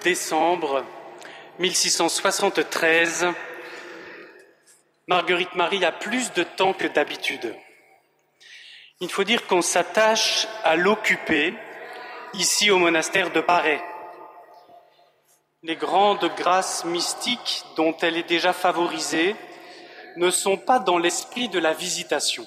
décembre 0.00 0.84
1673, 1.58 3.26
Marguerite 5.06 5.54
Marie 5.54 5.84
a 5.84 5.92
plus 5.92 6.32
de 6.32 6.42
temps 6.42 6.72
que 6.72 6.86
d'habitude. 6.86 7.54
Il 9.00 9.10
faut 9.10 9.24
dire 9.24 9.46
qu'on 9.46 9.62
s'attache 9.62 10.46
à 10.64 10.76
l'occuper 10.76 11.54
ici 12.34 12.70
au 12.70 12.78
monastère 12.78 13.30
de 13.30 13.40
Paray. 13.40 13.80
Les 15.62 15.76
grandes 15.76 16.34
grâces 16.36 16.84
mystiques 16.84 17.64
dont 17.76 17.94
elle 18.00 18.16
est 18.16 18.28
déjà 18.28 18.52
favorisée 18.52 19.36
ne 20.16 20.30
sont 20.30 20.56
pas 20.56 20.78
dans 20.78 20.98
l'esprit 20.98 21.48
de 21.48 21.58
la 21.58 21.74
visitation. 21.74 22.46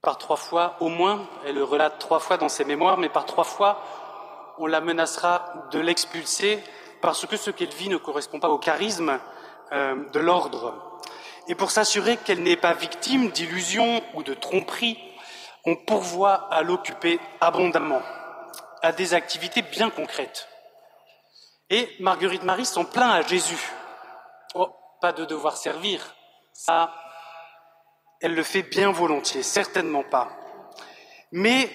Par 0.00 0.18
trois 0.18 0.36
fois, 0.36 0.76
au 0.80 0.88
moins, 0.88 1.28
elle 1.44 1.56
le 1.56 1.64
relate 1.64 1.98
trois 1.98 2.20
fois 2.20 2.36
dans 2.36 2.48
ses 2.48 2.64
mémoires, 2.64 2.98
mais 2.98 3.08
par 3.08 3.26
trois 3.26 3.44
fois, 3.44 3.82
on 4.58 4.66
la 4.66 4.80
menacera 4.80 5.68
de 5.70 5.78
l'expulser 5.78 6.62
parce 7.00 7.26
que 7.26 7.36
ce 7.36 7.50
qu'elle 7.50 7.72
vit 7.74 7.88
ne 7.88 7.96
correspond 7.96 8.40
pas 8.40 8.48
au 8.48 8.58
charisme 8.58 9.18
euh, 9.72 10.08
de 10.12 10.18
l'ordre. 10.18 10.98
Et 11.46 11.54
pour 11.54 11.70
s'assurer 11.70 12.16
qu'elle 12.16 12.42
n'est 12.42 12.56
pas 12.56 12.74
victime 12.74 13.30
d'illusions 13.30 14.02
ou 14.14 14.22
de 14.22 14.34
tromperies, 14.34 14.98
on 15.64 15.76
pourvoit 15.76 16.52
à 16.52 16.62
l'occuper 16.62 17.20
abondamment, 17.40 18.02
à 18.82 18.92
des 18.92 19.14
activités 19.14 19.62
bien 19.62 19.90
concrètes. 19.90 20.48
Et 21.70 21.88
Marguerite 22.00 22.44
Marie 22.44 22.66
s'en 22.66 22.84
plaint 22.84 23.12
à 23.12 23.26
Jésus. 23.26 23.70
Oh, 24.54 24.70
pas 25.00 25.12
de 25.12 25.24
devoir 25.24 25.56
servir. 25.56 26.14
Ça, 26.52 26.92
elle 28.20 28.34
le 28.34 28.42
fait 28.42 28.62
bien 28.62 28.90
volontiers, 28.90 29.42
certainement 29.42 30.02
pas. 30.02 30.28
Mais 31.30 31.70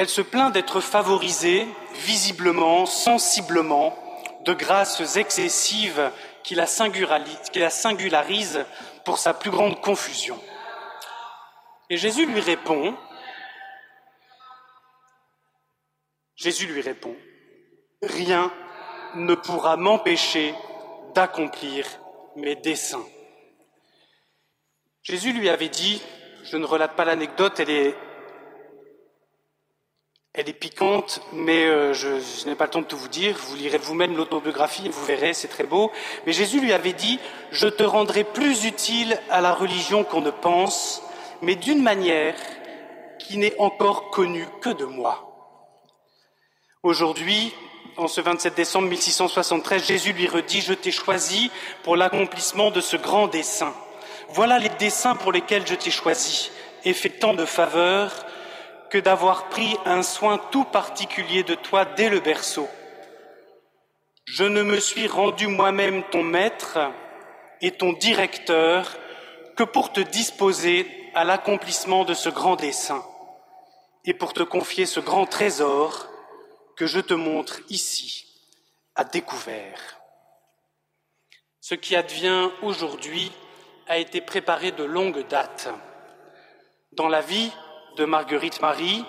elle 0.00 0.08
se 0.08 0.22
plaint 0.22 0.50
d'être 0.50 0.80
favorisée 0.80 1.68
visiblement, 1.92 2.86
sensiblement, 2.86 3.94
de 4.46 4.54
grâces 4.54 5.18
excessives 5.18 6.10
qui 6.42 6.54
la, 6.54 6.64
singularisent 6.66 8.64
pour 9.04 9.18
sa 9.18 9.34
plus 9.34 9.50
grande 9.50 9.78
confusion. 9.82 10.42
Et 11.90 11.98
Jésus 11.98 12.24
lui 12.24 12.40
répond, 12.40 12.96
Jésus 16.34 16.64
lui 16.64 16.80
répond, 16.80 17.14
rien 18.02 18.50
ne 19.16 19.34
pourra 19.34 19.76
m'empêcher 19.76 20.54
d'accomplir 21.14 21.84
mes 22.36 22.56
desseins. 22.56 23.04
Jésus 25.02 25.34
lui 25.34 25.50
avait 25.50 25.68
dit, 25.68 26.00
je 26.44 26.56
ne 26.56 26.64
relate 26.64 26.96
pas 26.96 27.04
l'anecdote, 27.04 27.60
elle 27.60 27.68
est, 27.68 27.94
elle 30.32 30.48
est 30.48 30.52
piquante, 30.52 31.22
mais 31.32 31.64
euh, 31.64 31.92
je, 31.92 32.20
je 32.20 32.46
n'ai 32.46 32.54
pas 32.54 32.64
le 32.64 32.70
temps 32.70 32.82
de 32.82 32.86
tout 32.86 32.96
vous 32.96 33.08
dire. 33.08 33.36
Vous 33.36 33.56
lirez 33.56 33.78
vous-même 33.78 34.16
l'autobiographie 34.16 34.86
et 34.86 34.88
vous 34.88 35.04
verrez, 35.04 35.34
c'est 35.34 35.48
très 35.48 35.64
beau. 35.64 35.90
Mais 36.24 36.32
Jésus 36.32 36.60
lui 36.60 36.72
avait 36.72 36.92
dit, 36.92 37.18
je 37.50 37.66
te 37.66 37.82
rendrai 37.82 38.22
plus 38.22 38.64
utile 38.64 39.18
à 39.28 39.40
la 39.40 39.52
religion 39.52 40.04
qu'on 40.04 40.20
ne 40.20 40.30
pense, 40.30 41.02
mais 41.42 41.56
d'une 41.56 41.82
manière 41.82 42.36
qui 43.18 43.38
n'est 43.38 43.58
encore 43.58 44.10
connue 44.10 44.46
que 44.60 44.70
de 44.70 44.84
moi. 44.84 45.26
Aujourd'hui, 46.84 47.52
en 47.96 48.06
ce 48.06 48.20
27 48.20 48.54
décembre 48.54 48.88
1673, 48.88 49.84
Jésus 49.84 50.12
lui 50.12 50.28
redit, 50.28 50.60
je 50.60 50.72
t'ai 50.74 50.92
choisi 50.92 51.50
pour 51.82 51.96
l'accomplissement 51.96 52.70
de 52.70 52.80
ce 52.80 52.96
grand 52.96 53.26
dessein. 53.26 53.74
Voilà 54.28 54.60
les 54.60 54.68
desseins 54.68 55.16
pour 55.16 55.32
lesquels 55.32 55.66
je 55.66 55.74
t'ai 55.74 55.90
choisi 55.90 56.52
et 56.84 56.94
fait 56.94 57.10
tant 57.10 57.34
de 57.34 57.44
faveurs 57.44 58.26
que 58.90 58.98
d'avoir 58.98 59.48
pris 59.48 59.76
un 59.84 60.02
soin 60.02 60.38
tout 60.50 60.64
particulier 60.64 61.42
de 61.42 61.54
toi 61.54 61.84
dès 61.84 62.10
le 62.10 62.20
berceau. 62.20 62.68
Je 64.24 64.44
ne 64.44 64.62
me 64.62 64.78
suis 64.78 65.06
rendu 65.06 65.46
moi-même 65.46 66.02
ton 66.10 66.22
maître 66.22 66.78
et 67.60 67.72
ton 67.72 67.92
directeur 67.92 68.98
que 69.56 69.64
pour 69.64 69.92
te 69.92 70.00
disposer 70.00 70.86
à 71.14 71.24
l'accomplissement 71.24 72.04
de 72.04 72.14
ce 72.14 72.28
grand 72.28 72.56
dessein 72.56 73.04
et 74.04 74.14
pour 74.14 74.32
te 74.32 74.42
confier 74.42 74.86
ce 74.86 75.00
grand 75.00 75.26
trésor 75.26 76.08
que 76.76 76.86
je 76.86 77.00
te 77.00 77.14
montre 77.14 77.60
ici, 77.68 78.26
à 78.94 79.04
découvert. 79.04 80.00
Ce 81.60 81.74
qui 81.74 81.94
advient 81.94 82.50
aujourd'hui 82.62 83.30
a 83.86 83.98
été 83.98 84.20
préparé 84.20 84.72
de 84.72 84.84
longue 84.84 85.26
date. 85.28 85.68
Dans 86.92 87.08
la 87.08 87.20
vie 87.20 87.52
de 88.00 88.06
Marguerite 88.06 88.62
Marie, 88.62 89.04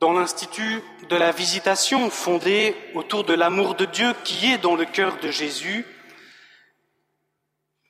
dans 0.00 0.14
l'Institut 0.14 0.82
de 1.10 1.16
la 1.16 1.32
Visitation 1.32 2.08
fondé 2.08 2.74
autour 2.94 3.24
de 3.24 3.34
l'amour 3.34 3.74
de 3.74 3.84
Dieu 3.84 4.14
qui 4.24 4.50
est 4.50 4.56
dans 4.56 4.74
le 4.74 4.86
cœur 4.86 5.18
de 5.20 5.30
Jésus, 5.30 5.84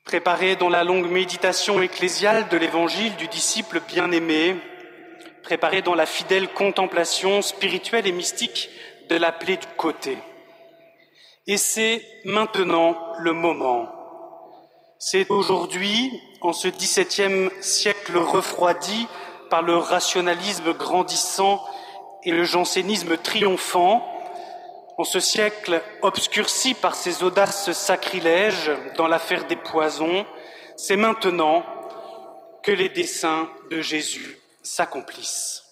préparé 0.03 0.57
dans 0.57 0.67
la 0.67 0.83
longue 0.83 1.09
méditation 1.09 1.81
ecclésiale 1.81 2.49
de 2.49 2.57
l'Évangile 2.57 3.15
du 3.15 3.29
disciple 3.29 3.79
bien-aimé, 3.87 4.57
préparé 5.43 5.81
dans 5.81 5.95
la 5.95 6.05
fidèle 6.05 6.49
contemplation 6.49 7.41
spirituelle 7.41 8.05
et 8.05 8.11
mystique 8.11 8.69
de 9.07 9.15
la 9.15 9.31
plaie 9.31 9.55
du 9.55 9.67
côté. 9.77 10.17
Et 11.47 11.55
c'est 11.55 12.05
maintenant 12.25 12.97
le 13.19 13.31
moment. 13.31 13.87
C'est 14.99 15.31
aujourd'hui, 15.31 16.11
en 16.41 16.51
ce 16.51 16.67
XVIIe 16.67 17.49
siècle 17.61 18.17
refroidi 18.17 19.07
par 19.49 19.61
le 19.61 19.77
rationalisme 19.77 20.73
grandissant 20.73 21.63
et 22.23 22.31
le 22.31 22.43
jansénisme 22.43 23.17
triomphant, 23.17 24.11
en 24.97 25.03
ce 25.03 25.19
siècle 25.19 25.81
obscurci 26.01 26.73
par 26.73 26.95
ces 26.95 27.23
audaces 27.23 27.71
sacrilèges 27.73 28.71
dans 28.97 29.07
l'affaire 29.07 29.45
des 29.45 29.57
poisons, 29.57 30.25
c'est 30.77 30.95
maintenant 30.95 31.65
que 32.63 32.71
les 32.71 32.89
desseins 32.89 33.49
de 33.69 33.81
Jésus 33.81 34.39
s'accomplissent. 34.63 35.63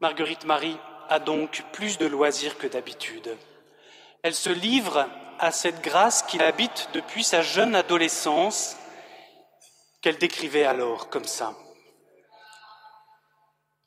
Marguerite 0.00 0.44
Marie 0.44 0.76
a 1.08 1.18
donc 1.18 1.64
plus 1.72 1.98
de 1.98 2.06
loisirs 2.06 2.58
que 2.58 2.66
d'habitude. 2.66 3.36
Elle 4.22 4.34
se 4.34 4.50
livre 4.50 5.08
à 5.38 5.50
cette 5.50 5.82
grâce 5.82 6.22
qu'il 6.22 6.42
habite 6.42 6.90
depuis 6.92 7.24
sa 7.24 7.42
jeune 7.42 7.74
adolescence, 7.74 8.76
qu'elle 10.06 10.18
décrivait 10.18 10.62
alors 10.62 11.10
comme 11.10 11.24
ça. 11.24 11.52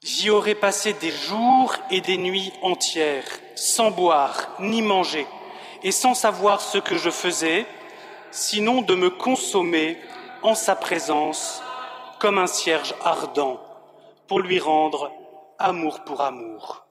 J'y 0.04 0.30
aurais 0.30 0.54
passé 0.54 0.92
des 0.92 1.12
jours 1.12 1.74
et 1.92 2.02
des 2.02 2.18
nuits 2.18 2.52
entières, 2.62 3.24
sans 3.56 3.90
boire 3.90 4.50
ni 4.60 4.82
manger, 4.82 5.26
et 5.82 5.94
sans 5.94 6.14
savoir 6.14 6.60
ce 6.60 6.78
que 6.78 6.98
je 6.98 7.10
faisais, 7.10 7.66
sinon 8.32 8.82
de 8.82 8.96
me 8.96 9.10
consommer 9.10 9.98
en 10.42 10.56
sa 10.56 10.76
présence 10.76 11.64
comme 12.20 12.38
un 12.38 12.48
cierge 12.48 12.94
ardent 13.06 13.62
pour 14.28 14.42
lui 14.42 14.60
rendre 14.60 15.14
amour 15.58 16.04
pour 16.04 16.20
amour. 16.20 16.86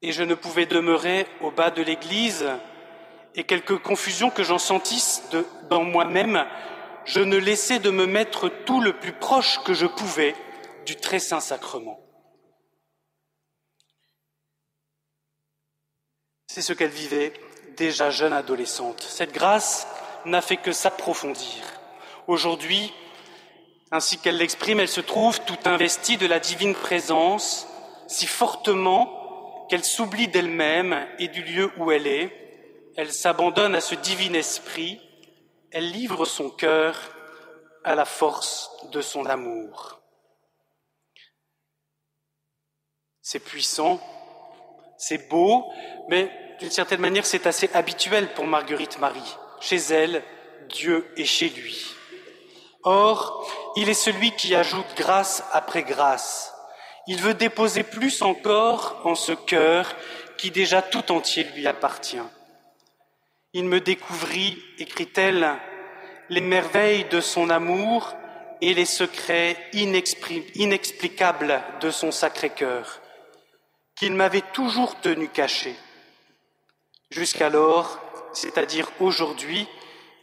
Et 0.00 0.12
je 0.12 0.22
ne 0.22 0.34
pouvais 0.34 0.64
demeurer 0.64 1.26
au 1.42 1.50
bas 1.50 1.70
de 1.70 1.82
l'église 1.82 2.46
et 3.34 3.44
quelques 3.44 3.76
confusions 3.76 4.30
que 4.30 4.42
j'en 4.42 4.58
sentisse 4.58 5.28
dans 5.68 5.82
moi-même, 5.82 6.46
je 7.04 7.20
ne 7.20 7.36
laissais 7.36 7.78
de 7.78 7.90
me 7.90 8.06
mettre 8.06 8.48
tout 8.48 8.80
le 8.80 8.92
plus 8.94 9.12
proche 9.12 9.60
que 9.64 9.74
je 9.74 9.86
pouvais 9.86 10.34
du 10.86 10.96
très 10.96 11.18
saint 11.18 11.40
sacrement. 11.40 12.00
C'est 16.46 16.62
ce 16.62 16.72
qu'elle 16.72 16.90
vivait 16.90 17.32
déjà 17.76 18.10
jeune 18.10 18.32
adolescente. 18.32 19.02
Cette 19.02 19.32
grâce 19.32 19.86
n'a 20.24 20.40
fait 20.40 20.56
que 20.56 20.72
s'approfondir. 20.72 21.62
Aujourd'hui, 22.26 22.92
ainsi 23.90 24.18
qu'elle 24.18 24.38
l'exprime, 24.38 24.80
elle 24.80 24.88
se 24.88 25.00
trouve 25.00 25.40
tout 25.44 25.58
investie 25.64 26.16
de 26.16 26.26
la 26.26 26.40
divine 26.40 26.74
présence, 26.74 27.66
si 28.06 28.26
fortement 28.26 29.66
qu'elle 29.68 29.84
s'oublie 29.84 30.28
d'elle-même 30.28 31.06
et 31.18 31.28
du 31.28 31.42
lieu 31.42 31.70
où 31.76 31.90
elle 31.90 32.06
est. 32.06 32.30
Elle 32.96 33.12
s'abandonne 33.12 33.74
à 33.74 33.80
ce 33.80 33.94
divin 33.94 34.34
esprit, 34.34 35.00
elle 35.74 35.90
livre 35.90 36.24
son 36.24 36.50
cœur 36.50 36.96
à 37.82 37.96
la 37.96 38.04
force 38.04 38.70
de 38.92 39.00
son 39.00 39.26
amour. 39.26 40.00
C'est 43.20 43.40
puissant, 43.40 44.00
c'est 44.96 45.28
beau, 45.28 45.66
mais 46.08 46.30
d'une 46.60 46.70
certaine 46.70 47.00
manière 47.00 47.26
c'est 47.26 47.48
assez 47.48 47.68
habituel 47.74 48.32
pour 48.34 48.46
Marguerite 48.46 49.00
Marie. 49.00 49.36
Chez 49.60 49.78
elle, 49.90 50.22
Dieu 50.68 51.12
est 51.16 51.24
chez 51.24 51.48
lui. 51.48 51.84
Or, 52.84 53.44
il 53.74 53.88
est 53.88 53.94
celui 53.94 54.30
qui 54.36 54.54
ajoute 54.54 54.94
grâce 54.96 55.42
après 55.50 55.82
grâce. 55.82 56.54
Il 57.08 57.20
veut 57.20 57.34
déposer 57.34 57.82
plus 57.82 58.22
encore 58.22 59.00
en 59.04 59.16
ce 59.16 59.32
cœur 59.32 59.92
qui 60.38 60.52
déjà 60.52 60.82
tout 60.82 61.10
entier 61.10 61.42
lui 61.42 61.66
appartient. 61.66 62.22
Il 63.54 63.64
me 63.66 63.80
découvrit, 63.80 64.62
écrit-elle, 64.78 65.48
les 66.28 66.40
merveilles 66.40 67.04
de 67.04 67.20
son 67.20 67.50
amour 67.50 68.12
et 68.60 68.74
les 68.74 68.84
secrets 68.84 69.56
inexplicables 69.72 71.62
de 71.80 71.90
son 71.90 72.10
sacré 72.10 72.50
cœur. 72.50 73.00
qu'il 73.96 74.14
m'avait 74.14 74.42
toujours 74.52 75.00
tenu 75.00 75.28
caché, 75.28 75.74
jusqu'alors, 77.10 78.00
c'est-à-dire 78.32 78.90
aujourd'hui, 79.00 79.68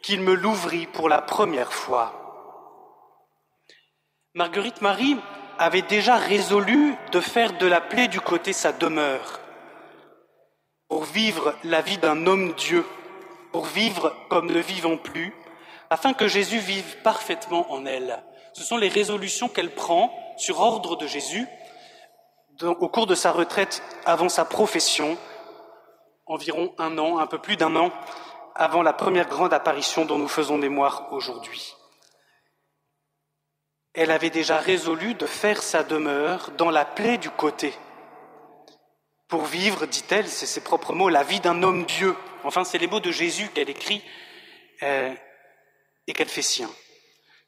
qu'il 0.02 0.22
me 0.22 0.34
l'ouvrit 0.34 0.88
pour 0.88 1.08
la 1.08 1.22
première 1.22 1.72
fois. 1.72 2.18
Marguerite 4.34 4.82
Marie 4.82 5.18
avait 5.58 5.84
déjà 5.84 6.18
résolu 6.18 6.96
de 7.12 7.20
faire 7.20 7.58
de 7.58 7.68
la 7.68 7.82
plaie 7.82 8.08
du 8.08 8.20
côté 8.20 8.52
sa 8.52 8.74
demeure, 8.74 9.40
pour 10.90 11.06
vivre 11.06 11.56
la 11.64 11.82
vie 11.82 11.98
d'un 11.98 12.26
homme-dieu, 12.28 12.86
pour 13.52 13.66
vivre 13.66 14.16
comme 14.30 14.52
ne 14.52 14.60
vivons 14.60 14.98
plus, 14.98 15.34
afin 15.90 16.14
que 16.14 16.28
Jésus 16.28 16.60
vive 16.60 16.98
parfaitement 17.04 17.72
en 17.72 17.86
elle. 17.86 18.24
Ce 18.54 18.64
sont 18.64 18.78
les 18.78 18.88
résolutions 18.90 19.50
qu'elle 19.50 19.74
prend 19.74 20.14
sur 20.38 20.60
ordre 20.60 20.96
de 20.96 21.08
Jésus 21.08 21.48
au 22.64 22.90
cours 22.90 23.08
de 23.08 23.16
sa 23.16 23.32
retraite 23.32 23.82
avant 24.06 24.30
sa 24.30 24.46
profession, 24.46 25.18
environ 26.26 26.74
un 26.78 26.98
an, 26.98 27.20
un 27.20 27.28
peu 27.28 27.40
plus 27.40 27.58
d'un 27.58 27.76
an, 27.76 27.92
avant 28.56 28.84
la 28.84 28.94
première 28.94 29.28
grande 29.28 29.54
apparition 29.54 30.06
dont 30.06 30.18
nous 30.18 30.28
faisons 30.28 30.58
mémoire 30.58 31.08
aujourd'hui. 31.12 31.74
Elle 33.94 34.12
avait 34.12 34.30
déjà 34.30 34.58
résolu 34.58 35.16
de 35.16 35.26
faire 35.26 35.62
sa 35.62 35.84
demeure 35.84 36.52
dans 36.58 36.70
la 36.70 36.86
plaie 36.86 37.18
du 37.18 37.30
côté, 37.30 37.74
pour 39.32 39.46
vivre, 39.46 39.86
dit-elle, 39.86 40.28
c'est 40.28 40.46
ses 40.46 40.60
propres 40.60 40.94
mots, 40.94 41.08
la 41.08 41.24
vie 41.24 41.40
d'un 41.40 41.64
homme 41.64 41.86
Dieu. 41.86 42.18
Enfin, 42.44 42.66
c'est 42.66 42.78
les 42.78 42.88
mots 42.88 43.00
de 43.00 43.12
Jésus 43.12 43.48
qu'elle 43.48 43.70
écrit 43.70 44.04
euh, 44.84 45.14
et 46.06 46.12
qu'elle 46.12 46.28
fait 46.28 46.42
sien. 46.42 46.70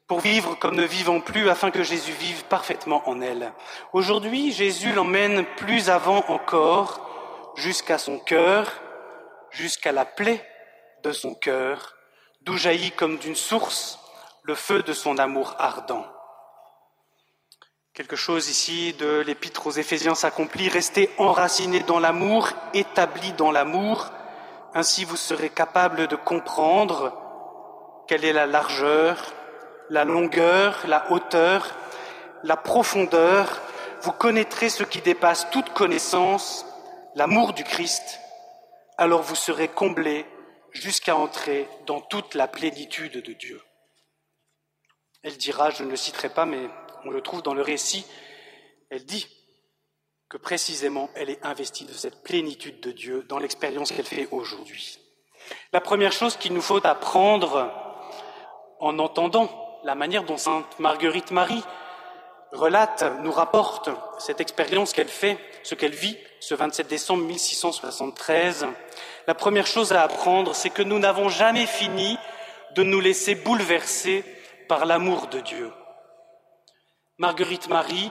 Pour 0.06 0.20
vivre 0.20 0.54
comme 0.54 0.76
ne 0.76 0.86
vivons 0.86 1.20
plus, 1.20 1.50
afin 1.50 1.70
que 1.70 1.82
Jésus 1.82 2.12
vive 2.12 2.44
parfaitement 2.46 3.06
en 3.06 3.20
elle. 3.20 3.52
Aujourd'hui, 3.92 4.50
Jésus 4.50 4.92
l'emmène 4.92 5.44
plus 5.58 5.90
avant 5.90 6.24
encore, 6.28 7.52
jusqu'à 7.56 7.98
son 7.98 8.18
cœur, 8.18 8.80
jusqu'à 9.50 9.92
la 9.92 10.06
plaie 10.06 10.42
de 11.02 11.12
son 11.12 11.34
cœur, 11.34 11.96
d'où 12.40 12.56
jaillit 12.56 12.92
comme 12.92 13.18
d'une 13.18 13.36
source 13.36 13.98
le 14.42 14.54
feu 14.54 14.82
de 14.82 14.94
son 14.94 15.18
amour 15.18 15.54
ardent. 15.58 16.06
Quelque 17.94 18.16
chose 18.16 18.48
ici 18.48 18.92
de 18.94 19.20
l'épître 19.20 19.68
aux 19.68 19.70
Éphésiens 19.70 20.16
s'accomplit. 20.16 20.68
Restez 20.68 21.10
enracinés 21.16 21.84
dans 21.84 22.00
l'amour, 22.00 22.48
établis 22.72 23.32
dans 23.34 23.52
l'amour. 23.52 24.10
Ainsi 24.74 25.04
vous 25.04 25.16
serez 25.16 25.48
capables 25.48 26.08
de 26.08 26.16
comprendre 26.16 27.16
quelle 28.08 28.24
est 28.24 28.32
la 28.32 28.46
largeur, 28.46 29.32
la 29.90 30.04
longueur, 30.04 30.80
la 30.88 31.08
hauteur, 31.12 31.76
la 32.42 32.56
profondeur. 32.56 33.60
Vous 34.02 34.10
connaîtrez 34.10 34.70
ce 34.70 34.82
qui 34.82 35.00
dépasse 35.00 35.48
toute 35.52 35.72
connaissance, 35.72 36.66
l'amour 37.14 37.52
du 37.52 37.62
Christ. 37.62 38.18
Alors 38.98 39.22
vous 39.22 39.36
serez 39.36 39.68
comblés 39.68 40.26
jusqu'à 40.72 41.14
entrer 41.14 41.68
dans 41.86 42.00
toute 42.00 42.34
la 42.34 42.48
plénitude 42.48 43.22
de 43.22 43.32
Dieu. 43.34 43.62
Elle 45.22 45.36
dira, 45.36 45.70
je 45.70 45.84
ne 45.84 45.90
le 45.90 45.96
citerai 45.96 46.28
pas, 46.28 46.44
mais 46.44 46.68
on 47.04 47.10
le 47.10 47.20
trouve 47.20 47.42
dans 47.42 47.54
le 47.54 47.62
récit, 47.62 48.06
elle 48.90 49.04
dit 49.04 49.26
que 50.28 50.36
précisément 50.36 51.10
elle 51.14 51.30
est 51.30 51.44
investie 51.44 51.84
de 51.84 51.92
cette 51.92 52.22
plénitude 52.22 52.80
de 52.80 52.92
Dieu 52.92 53.24
dans 53.28 53.38
l'expérience 53.38 53.92
qu'elle 53.92 54.06
fait 54.06 54.28
aujourd'hui. 54.30 54.98
La 55.72 55.80
première 55.80 56.12
chose 56.12 56.36
qu'il 56.36 56.54
nous 56.54 56.62
faut 56.62 56.84
apprendre 56.86 57.70
en 58.80 58.98
entendant 58.98 59.80
la 59.84 59.94
manière 59.94 60.24
dont 60.24 60.36
Sainte 60.36 60.78
Marguerite 60.78 61.30
Marie 61.30 61.62
relate, 62.52 63.04
nous 63.22 63.32
rapporte 63.32 63.90
cette 64.18 64.40
expérience 64.40 64.92
qu'elle 64.92 65.08
fait, 65.08 65.38
ce 65.62 65.74
qu'elle 65.74 65.94
vit 65.94 66.16
ce 66.40 66.54
27 66.54 66.86
décembre 66.86 67.24
1673, 67.24 68.66
la 69.26 69.34
première 69.34 69.66
chose 69.66 69.92
à 69.92 70.02
apprendre, 70.02 70.54
c'est 70.54 70.70
que 70.70 70.82
nous 70.82 70.98
n'avons 70.98 71.28
jamais 71.28 71.66
fini 71.66 72.18
de 72.74 72.82
nous 72.82 73.00
laisser 73.00 73.34
bouleverser 73.34 74.24
par 74.68 74.84
l'amour 74.86 75.28
de 75.28 75.40
Dieu. 75.40 75.70
Marguerite 77.18 77.68
Marie, 77.68 78.10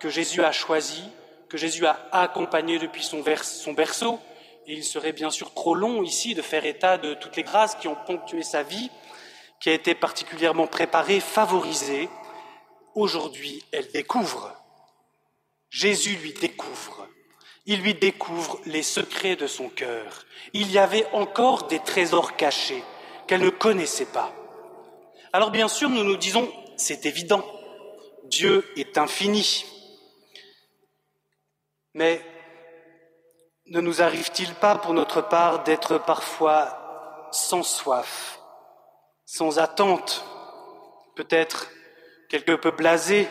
que 0.00 0.08
Jésus 0.08 0.42
a 0.42 0.52
choisie, 0.52 1.04
que 1.50 1.58
Jésus 1.58 1.84
a 1.84 2.08
accompagnée 2.12 2.78
depuis 2.78 3.02
son, 3.02 3.20
berceau, 3.20 4.20
et 4.66 4.72
il 4.72 4.84
serait 4.84 5.12
bien 5.12 5.30
sûr 5.30 5.52
trop 5.52 5.74
long 5.74 6.02
ici 6.02 6.34
de 6.34 6.40
faire 6.40 6.64
état 6.64 6.96
de 6.96 7.12
toutes 7.12 7.36
les 7.36 7.42
grâces 7.42 7.74
qui 7.74 7.88
ont 7.88 7.96
ponctué 8.06 8.42
sa 8.42 8.62
vie, 8.62 8.90
qui 9.60 9.68
a 9.68 9.74
été 9.74 9.94
particulièrement 9.94 10.66
préparée, 10.66 11.20
favorisée. 11.20 12.08
Aujourd'hui, 12.94 13.62
elle 13.70 13.90
découvre. 13.92 14.54
Jésus 15.68 16.16
lui 16.16 16.32
découvre. 16.32 17.06
Il 17.66 17.82
lui 17.82 17.92
découvre 17.92 18.60
les 18.64 18.82
secrets 18.82 19.36
de 19.36 19.46
son 19.46 19.68
cœur. 19.68 20.24
Il 20.54 20.70
y 20.72 20.78
avait 20.78 21.06
encore 21.12 21.66
des 21.66 21.80
trésors 21.80 22.34
cachés 22.36 22.82
qu'elle 23.26 23.42
ne 23.42 23.50
connaissait 23.50 24.06
pas. 24.06 24.32
Alors 25.34 25.50
bien 25.50 25.68
sûr, 25.68 25.90
nous 25.90 26.02
nous 26.02 26.16
disons, 26.16 26.50
c'est 26.76 27.04
évident, 27.04 27.44
Dieu 28.28 28.70
est 28.76 28.98
infini. 28.98 29.64
Mais 31.94 32.24
ne 33.66 33.80
nous 33.80 34.02
arrive-t-il 34.02 34.54
pas 34.54 34.76
pour 34.76 34.94
notre 34.94 35.20
part 35.20 35.64
d'être 35.64 35.98
parfois 35.98 37.28
sans 37.32 37.62
soif, 37.62 38.38
sans 39.24 39.58
attente, 39.58 40.24
peut-être 41.16 41.68
quelque 42.28 42.52
peu 42.52 42.70
blasé, 42.70 43.28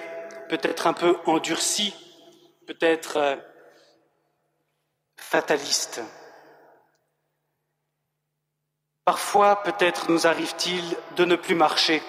peut-être 0.50 0.88
un 0.88 0.94
peu 0.94 1.18
endurci, 1.26 1.94
peut-être 2.66 3.18
euh, 3.18 3.36
fataliste? 5.18 6.02
Parfois, 9.06 9.64
peut-être 9.64 10.12
nous 10.12 10.28
arrive-t-il 10.28 10.84
de 11.16 11.26
ne 11.26 11.36
plus 11.36 11.56
marcher, 11.56 12.04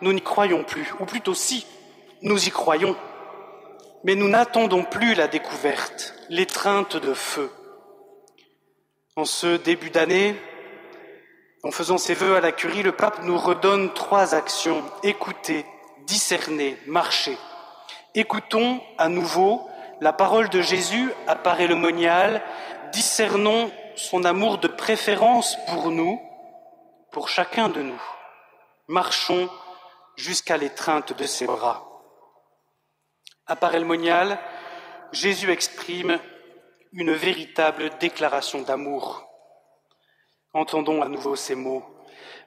nous 0.00 0.12
n'y 0.12 0.22
croyons 0.22 0.62
plus, 0.62 0.92
ou 1.00 1.04
plutôt 1.04 1.34
si, 1.34 1.66
nous 2.22 2.48
y 2.48 2.50
croyons, 2.50 2.96
mais 4.04 4.14
nous 4.14 4.28
n'attendons 4.28 4.84
plus 4.84 5.14
la 5.14 5.28
découverte, 5.28 6.14
l'étreinte 6.28 6.96
de 6.96 7.14
feu. 7.14 7.50
En 9.16 9.24
ce 9.24 9.56
début 9.56 9.90
d'année, 9.90 10.36
en 11.62 11.70
faisant 11.70 11.98
ses 11.98 12.14
vœux 12.14 12.36
à 12.36 12.40
la 12.40 12.52
curie, 12.52 12.82
le 12.82 12.92
pape 12.92 13.22
nous 13.24 13.36
redonne 13.36 13.92
trois 13.92 14.34
actions. 14.34 14.82
Écouter, 15.02 15.66
discerner, 16.06 16.76
marcher. 16.86 17.36
Écoutons 18.14 18.80
à 18.96 19.08
nouveau 19.08 19.68
la 20.00 20.12
parole 20.12 20.48
de 20.48 20.62
Jésus 20.62 21.12
apparaît 21.26 21.66
le 21.66 21.74
monial, 21.74 22.42
discernons 22.92 23.70
son 23.96 24.24
amour 24.24 24.58
de 24.58 24.68
préférence 24.68 25.58
pour 25.66 25.90
nous, 25.90 26.20
pour 27.10 27.28
chacun 27.28 27.68
de 27.68 27.82
nous. 27.82 28.00
Marchons 28.86 29.48
jusqu'à 30.16 30.56
l'étreinte 30.56 31.12
de 31.18 31.24
ses 31.24 31.46
bras 31.46 31.87
monial, 33.84 34.38
Jésus 35.12 35.50
exprime 35.50 36.18
une 36.92 37.12
véritable 37.12 37.90
déclaration 38.00 38.62
d'amour. 38.62 39.26
Entendons 40.52 41.02
à 41.02 41.08
nouveau 41.08 41.36
ces 41.36 41.54
mots. 41.54 41.84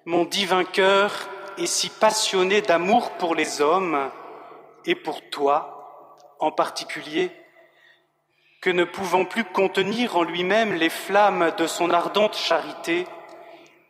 Mon 0.06 0.26
divin 0.26 0.64
cœur 0.64 1.12
est 1.58 1.66
si 1.66 1.90
passionné 1.90 2.62
d'amour 2.62 3.12
pour 3.12 3.36
les 3.36 3.62
hommes 3.62 4.10
et 4.86 4.96
pour 4.96 5.22
toi 5.30 6.36
en 6.40 6.52
particulier 6.52 7.32
que 8.62 8.70
ne 8.70 8.84
pouvant 8.84 9.26
plus 9.26 9.44
contenir 9.44 10.18
en 10.18 10.24
lui-même 10.24 10.74
les 10.74 10.90
flammes 10.90 11.52
de 11.58 11.66
son 11.66 11.90
ardente 11.90 12.36
charité, 12.36 13.08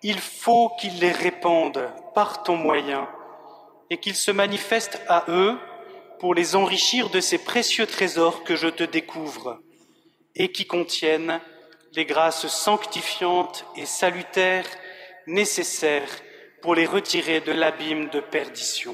il 0.02 0.20
faut 0.20 0.70
qu'il 0.80 1.00
les 1.00 1.12
répande 1.12 1.90
par 2.16 2.44
ton 2.44 2.56
moyen 2.56 3.08
et 3.90 3.98
qu'il 3.98 4.16
se 4.16 4.32
manifeste 4.32 5.02
à 5.10 5.26
eux 5.28 5.58
pour 6.22 6.36
les 6.36 6.56
enrichir 6.56 7.10
de 7.10 7.20
ces 7.20 7.40
précieux 7.40 7.88
trésors 7.88 8.44
que 8.44 8.56
je 8.56 8.68
te 8.68 8.84
découvre 8.84 9.60
et 10.36 10.52
qui 10.52 10.68
contiennent 10.68 11.42
les 11.94 12.06
grâces 12.06 12.46
sanctifiantes 12.46 13.66
et 13.76 13.88
salutaires 13.88 14.70
nécessaires 15.26 16.12
pour 16.62 16.76
les 16.76 16.86
retirer 16.86 17.42
de 17.42 17.52
l'abîme 17.52 18.10
de 18.10 18.20
perdition. 18.20 18.94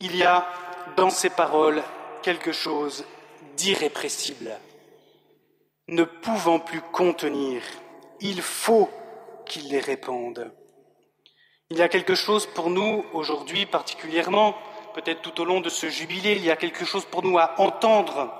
Il 0.00 0.16
y 0.16 0.22
a 0.22 0.48
dans 0.96 1.10
ces 1.10 1.28
paroles 1.28 1.82
quelque 2.22 2.52
chose 2.52 3.04
d'irrépressible. 3.58 4.58
Ne 5.88 6.04
pouvant 6.04 6.58
plus 6.58 6.80
contenir, 6.80 7.60
il 8.20 8.40
faut 8.40 8.88
qu'il 9.44 9.68
les 9.68 9.80
réponde. 9.80 10.50
Il 11.70 11.76
y 11.76 11.82
a 11.82 11.88
quelque 11.88 12.14
chose 12.14 12.46
pour 12.46 12.70
nous 12.70 13.04
aujourd'hui 13.12 13.66
particulièrement, 13.66 14.56
peut-être 14.94 15.20
tout 15.20 15.38
au 15.40 15.44
long 15.44 15.60
de 15.60 15.68
ce 15.68 15.88
jubilé, 15.90 16.32
il 16.32 16.44
y 16.44 16.50
a 16.50 16.56
quelque 16.56 16.86
chose 16.86 17.04
pour 17.04 17.22
nous 17.22 17.38
à 17.38 17.60
entendre, 17.60 18.32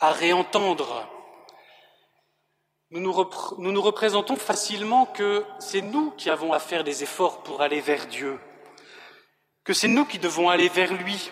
à 0.00 0.12
réentendre. 0.12 1.08
Nous 2.90 3.00
nous, 3.00 3.80
représentons 3.82 4.36
facilement 4.36 5.06
que 5.06 5.46
c'est 5.60 5.80
nous 5.80 6.10
qui 6.10 6.28
avons 6.28 6.52
à 6.52 6.58
faire 6.58 6.84
des 6.84 7.02
efforts 7.02 7.42
pour 7.42 7.62
aller 7.62 7.80
vers 7.80 8.06
Dieu, 8.06 8.38
que 9.64 9.72
c'est 9.72 9.88
nous 9.88 10.04
qui 10.04 10.18
devons 10.18 10.50
aller 10.50 10.68
vers 10.68 10.92
lui, 10.92 11.30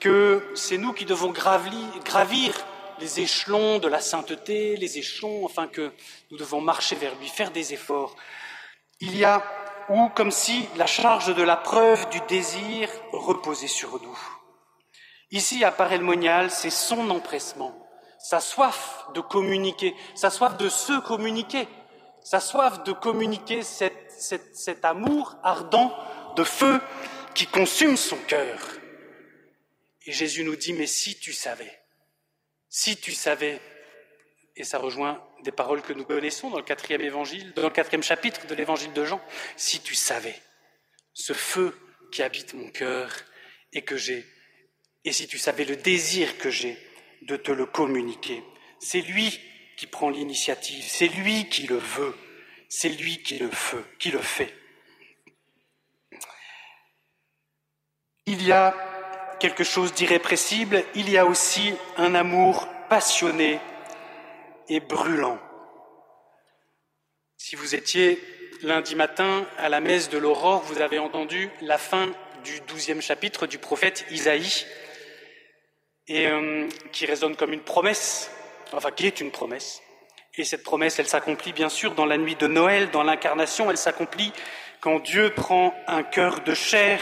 que 0.00 0.52
c'est 0.54 0.78
nous 0.78 0.92
qui 0.92 1.06
devons 1.06 1.30
gravir 1.30 2.66
les 2.98 3.20
échelons 3.20 3.78
de 3.78 3.88
la 3.88 4.00
sainteté, 4.00 4.76
les 4.76 4.98
échelons, 4.98 5.46
enfin 5.46 5.66
que 5.66 5.92
nous 6.30 6.36
devons 6.36 6.60
marcher 6.60 6.96
vers 6.96 7.14
lui, 7.14 7.28
faire 7.28 7.52
des 7.52 7.72
efforts. 7.72 8.16
Il 9.00 9.16
y 9.16 9.24
a, 9.24 9.42
ou 9.90 10.08
comme 10.10 10.30
si 10.30 10.68
la 10.76 10.86
charge 10.86 11.34
de 11.34 11.42
la 11.42 11.56
preuve 11.56 12.08
du 12.10 12.20
désir 12.28 12.88
reposait 13.12 13.66
sur 13.66 14.00
nous. 14.00 14.18
Ici, 15.32 15.64
à 15.64 15.72
Parelmonial, 15.72 16.52
c'est 16.52 16.70
son 16.70 17.10
empressement, 17.10 17.76
sa 18.20 18.38
soif 18.38 19.06
de 19.14 19.20
communiquer, 19.20 19.96
sa 20.14 20.30
soif 20.30 20.56
de 20.56 20.68
se 20.68 21.00
communiquer, 21.00 21.66
sa 22.22 22.38
soif 22.38 22.84
de 22.84 22.92
communiquer 22.92 23.62
cet 23.64 24.84
amour 24.84 25.36
ardent 25.42 25.92
de 26.36 26.44
feu 26.44 26.80
qui 27.34 27.46
consume 27.46 27.96
son 27.96 28.18
cœur. 28.28 28.60
Et 30.06 30.12
Jésus 30.12 30.44
nous 30.44 30.56
dit, 30.56 30.72
mais 30.72 30.86
si 30.86 31.18
tu 31.18 31.32
savais, 31.32 31.82
si 32.68 32.96
tu 32.96 33.10
savais, 33.10 33.60
et 34.60 34.64
ça 34.64 34.78
rejoint 34.78 35.24
des 35.42 35.52
paroles 35.52 35.80
que 35.80 35.94
nous 35.94 36.04
connaissons 36.04 36.50
dans 36.50 36.58
le 36.58 36.62
quatrième 36.62 37.00
évangile, 37.00 37.54
dans 37.54 37.62
le 37.62 37.70
quatrième 37.70 38.02
chapitre 38.02 38.46
de 38.46 38.54
l'évangile 38.54 38.92
de 38.92 39.06
Jean, 39.06 39.18
si 39.56 39.80
tu 39.80 39.94
savais 39.94 40.34
ce 41.14 41.32
feu 41.32 41.74
qui 42.12 42.22
habite 42.22 42.52
mon 42.52 42.68
cœur 42.70 43.10
et 43.72 43.82
que 43.82 43.96
j'ai, 43.96 44.26
et 45.06 45.12
si 45.12 45.26
tu 45.26 45.38
savais 45.38 45.64
le 45.64 45.76
désir 45.76 46.36
que 46.36 46.50
j'ai 46.50 46.76
de 47.22 47.36
te 47.36 47.50
le 47.50 47.64
communiquer, 47.64 48.42
c'est 48.80 49.00
lui 49.00 49.40
qui 49.78 49.86
prend 49.86 50.10
l'initiative, 50.10 50.84
c'est 50.86 51.08
lui 51.08 51.48
qui 51.48 51.66
le 51.66 51.78
veut, 51.78 52.14
c'est 52.68 52.90
lui 52.90 53.22
qui 53.22 53.38
le, 53.38 53.50
fait, 53.50 53.84
qui 53.98 54.10
le 54.10 54.20
fait. 54.20 54.54
Il 58.26 58.42
y 58.46 58.52
a 58.52 58.76
quelque 59.40 59.64
chose 59.64 59.94
d'irrépressible, 59.94 60.84
il 60.94 61.08
y 61.08 61.16
a 61.16 61.24
aussi 61.24 61.72
un 61.96 62.14
amour 62.14 62.68
passionné 62.90 63.58
et 64.70 64.80
brûlant. 64.80 65.38
Si 67.36 67.56
vous 67.56 67.74
étiez 67.74 68.18
lundi 68.62 68.94
matin 68.94 69.46
à 69.58 69.68
la 69.68 69.80
messe 69.80 70.08
de 70.08 70.16
l'aurore, 70.16 70.62
vous 70.62 70.80
avez 70.80 70.98
entendu 70.98 71.50
la 71.60 71.76
fin 71.76 72.08
du 72.44 72.60
douzième 72.62 73.02
chapitre 73.02 73.46
du 73.46 73.58
prophète 73.58 74.06
Isaïe, 74.10 74.64
euh, 76.08 76.66
qui 76.92 77.04
résonne 77.04 77.36
comme 77.36 77.52
une 77.52 77.60
promesse, 77.60 78.30
enfin 78.72 78.90
qui 78.90 79.06
est 79.06 79.20
une 79.20 79.30
promesse. 79.30 79.82
Et 80.36 80.44
cette 80.44 80.62
promesse, 80.62 80.98
elle 80.98 81.08
s'accomplit 81.08 81.52
bien 81.52 81.68
sûr 81.68 81.94
dans 81.94 82.06
la 82.06 82.16
nuit 82.16 82.36
de 82.36 82.46
Noël, 82.46 82.90
dans 82.90 83.02
l'incarnation, 83.02 83.70
elle 83.70 83.76
s'accomplit 83.76 84.32
quand 84.80 85.00
Dieu 85.00 85.34
prend 85.34 85.74
un 85.86 86.02
cœur 86.02 86.40
de 86.40 86.54
chair 86.54 87.00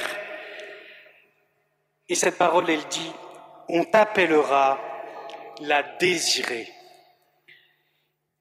et 2.08 2.14
cette 2.14 2.38
parole, 2.38 2.70
elle 2.70 2.86
dit, 2.88 3.12
on 3.68 3.84
t'appellera 3.84 4.80
la 5.60 5.82
désirée. 5.82 6.72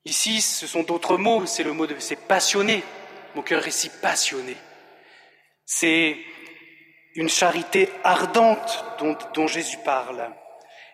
Ici, 0.07 0.39
ce 0.39 0.67
sont 0.67 0.83
d'autres 0.83 1.17
mots, 1.17 1.45
c'est 1.45 1.63
le 1.63 1.73
mot 1.73 1.85
de, 1.85 1.93
c'est 1.99 2.15
passionné. 2.15 2.81
Mon 3.35 3.41
cœur 3.41 3.67
est 3.67 3.71
si 3.71 3.89
passionné. 3.89 4.55
C'est 5.65 6.17
une 7.15 7.27
charité 7.27 7.89
ardente 8.05 8.85
dont, 8.99 9.17
dont 9.33 9.47
Jésus 9.47 9.77
parle 9.83 10.33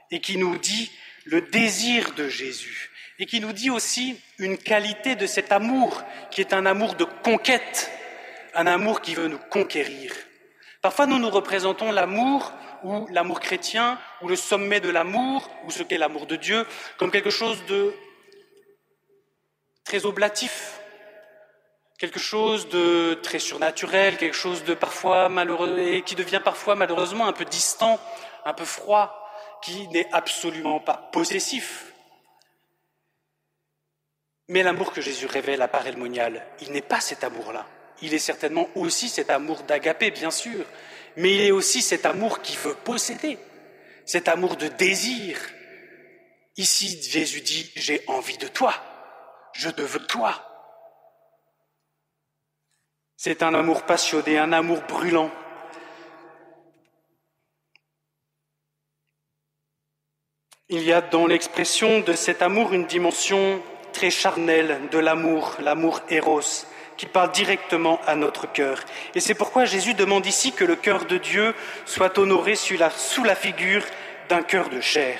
et 0.09 0.19
qui 0.19 0.37
nous 0.37 0.57
dit 0.57 0.91
le 1.25 1.41
désir 1.41 2.13
de 2.15 2.27
Jésus 2.27 2.89
et 3.19 3.27
qui 3.27 3.39
nous 3.39 3.53
dit 3.53 3.69
aussi 3.69 4.19
une 4.39 4.57
qualité 4.57 5.15
de 5.15 5.27
cet 5.27 5.51
amour 5.51 6.01
qui 6.31 6.41
est 6.41 6.51
un 6.51 6.65
amour 6.65 6.95
de 6.95 7.05
conquête, 7.05 7.91
un 8.55 8.65
amour 8.65 9.01
qui 9.01 9.13
veut 9.13 9.27
nous 9.27 9.37
conquérir. 9.51 10.11
Parfois, 10.81 11.05
nous 11.05 11.19
nous 11.19 11.29
représentons 11.29 11.91
l'amour 11.91 12.51
ou 12.83 13.07
l'amour 13.11 13.39
chrétien, 13.39 13.99
ou 14.23 14.27
le 14.27 14.35
sommet 14.35 14.79
de 14.79 14.89
l'amour, 14.89 15.49
ou 15.65 15.71
ce 15.71 15.83
qu'est 15.83 15.99
l'amour 15.99 16.25
de 16.25 16.35
Dieu, 16.35 16.65
comme 16.97 17.11
quelque 17.11 17.29
chose 17.29 17.63
de 17.67 17.93
très 19.83 20.05
oblatif, 20.05 20.79
quelque 21.97 22.19
chose 22.19 22.67
de 22.69 23.13
très 23.23 23.39
surnaturel, 23.39 24.17
quelque 24.17 24.35
chose 24.35 24.63
de 24.63 24.73
parfois 24.73 25.29
malheureux, 25.29 25.79
et 25.79 26.01
qui 26.01 26.15
devient 26.15 26.41
parfois 26.43 26.75
malheureusement 26.75 27.27
un 27.27 27.33
peu 27.33 27.45
distant, 27.45 27.99
un 28.45 28.53
peu 28.53 28.65
froid, 28.65 29.19
qui 29.61 29.87
n'est 29.89 30.09
absolument 30.11 30.79
pas 30.79 31.09
possessif. 31.11 31.93
Mais 34.49 34.63
l'amour 34.63 34.91
que 34.91 35.01
Jésus 35.01 35.25
révèle 35.25 35.61
à 35.61 35.67
Parelmonial, 35.69 36.45
il 36.59 36.71
n'est 36.73 36.81
pas 36.81 36.99
cet 36.99 37.23
amour-là. 37.23 37.65
Il 38.01 38.13
est 38.13 38.19
certainement 38.19 38.67
aussi 38.75 39.07
cet 39.07 39.29
amour 39.29 39.63
d'agapé, 39.63 40.11
bien 40.11 40.31
sûr, 40.31 40.65
mais 41.15 41.33
il 41.33 41.41
est 41.41 41.51
aussi 41.51 41.81
cet 41.81 42.05
amour 42.05 42.41
qui 42.41 42.57
veut 42.57 42.75
posséder, 42.75 43.39
cet 44.05 44.27
amour 44.27 44.57
de 44.57 44.67
désir. 44.67 45.39
Ici, 46.57 47.01
Jésus 47.01 47.41
dit, 47.41 47.71
j'ai 47.75 48.03
envie 48.07 48.37
de 48.37 48.47
toi, 48.47 48.73
je 49.53 49.69
te 49.69 49.81
veux 49.81 50.05
toi. 50.05 50.33
C'est 53.15 53.41
un 53.41 53.53
amour 53.53 53.83
passionné, 53.83 54.37
un 54.37 54.51
amour 54.51 54.81
brûlant. 54.81 55.31
Il 60.69 60.83
y 60.83 60.91
a 60.91 61.01
dans 61.01 61.27
l'expression 61.27 61.99
de 62.01 62.13
cet 62.13 62.41
amour 62.41 62.73
une 62.73 62.85
dimension 62.85 63.61
très 63.93 64.09
charnelle 64.09 64.89
de 64.91 64.97
l'amour, 64.97 65.55
l'amour 65.59 66.01
éros, 66.09 66.65
qui 66.97 67.05
parle 67.05 67.31
directement 67.31 68.01
à 68.05 68.15
notre 68.15 68.51
cœur. 68.51 68.83
Et 69.15 69.19
c'est 69.19 69.35
pourquoi 69.35 69.65
Jésus 69.65 69.93
demande 69.93 70.25
ici 70.25 70.51
que 70.51 70.65
le 70.65 70.75
cœur 70.75 71.05
de 71.05 71.17
Dieu 71.17 71.53
soit 71.85 72.17
honoré 72.17 72.55
sous 72.55 72.77
la, 72.77 72.89
sous 72.89 73.23
la 73.23 73.35
figure 73.35 73.83
d'un 74.29 74.41
cœur 74.41 74.69
de 74.69 74.81
chair, 74.81 75.19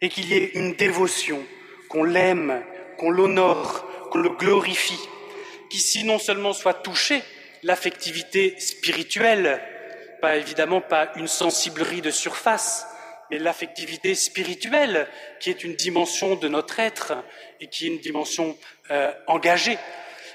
et 0.00 0.08
qu'il 0.08 0.26
y 0.26 0.34
ait 0.34 0.52
une 0.54 0.74
dévotion, 0.74 1.44
qu'on 1.88 2.04
l'aime, 2.04 2.62
qu'on 2.98 3.10
l'honore, 3.10 3.86
qu'on 4.10 4.18
le 4.18 4.30
glorifie, 4.30 5.00
qu'ici 5.70 6.04
non 6.04 6.18
seulement 6.18 6.52
soit 6.52 6.74
touchée 6.74 7.22
l'affectivité 7.62 8.58
spirituelle, 8.60 9.60
pas 10.20 10.36
évidemment 10.36 10.80
pas 10.80 11.10
une 11.16 11.28
sensiblerie 11.28 12.02
de 12.02 12.10
surface, 12.10 12.86
mais 13.30 13.38
l'affectivité 13.38 14.14
spirituelle, 14.14 15.06
qui 15.40 15.50
est 15.50 15.64
une 15.64 15.74
dimension 15.74 16.36
de 16.36 16.48
notre 16.48 16.80
être 16.80 17.14
et 17.60 17.68
qui 17.68 17.86
est 17.86 17.88
une 17.88 18.00
dimension 18.00 18.56
euh, 18.90 19.12
engagée 19.26 19.78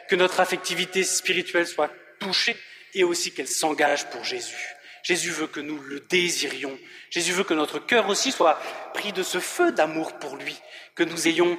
que 0.08 0.15
notre 0.15 0.39
affectivité 0.39 1.03
spirituelle 1.03 1.67
soit 1.67 1.91
touchée 2.20 2.55
et 2.93 3.03
aussi 3.03 3.34
qu'elle 3.34 3.48
s'engage 3.48 4.05
pour 4.10 4.24
Jésus. 4.24 4.75
Jésus 5.01 5.32
veut 5.32 5.48
que 5.48 5.60
nous 5.60 5.79
le 5.82 6.00
désirions. 6.01 6.77
Jésus 7.10 7.34
veut 7.34 7.43
que 7.43 7.53
notre 7.53 7.79
cœur 7.79 8.08
aussi 8.08 8.32
soit 8.32 8.60
pris 8.93 9.12
de 9.12 9.24
ce 9.24 9.39
feu 9.39 9.72
d'amour 9.72 10.13
pour 10.13 10.38
lui, 10.38 10.55
que 10.96 11.03
nous 11.03 11.27
ayons, 11.27 11.58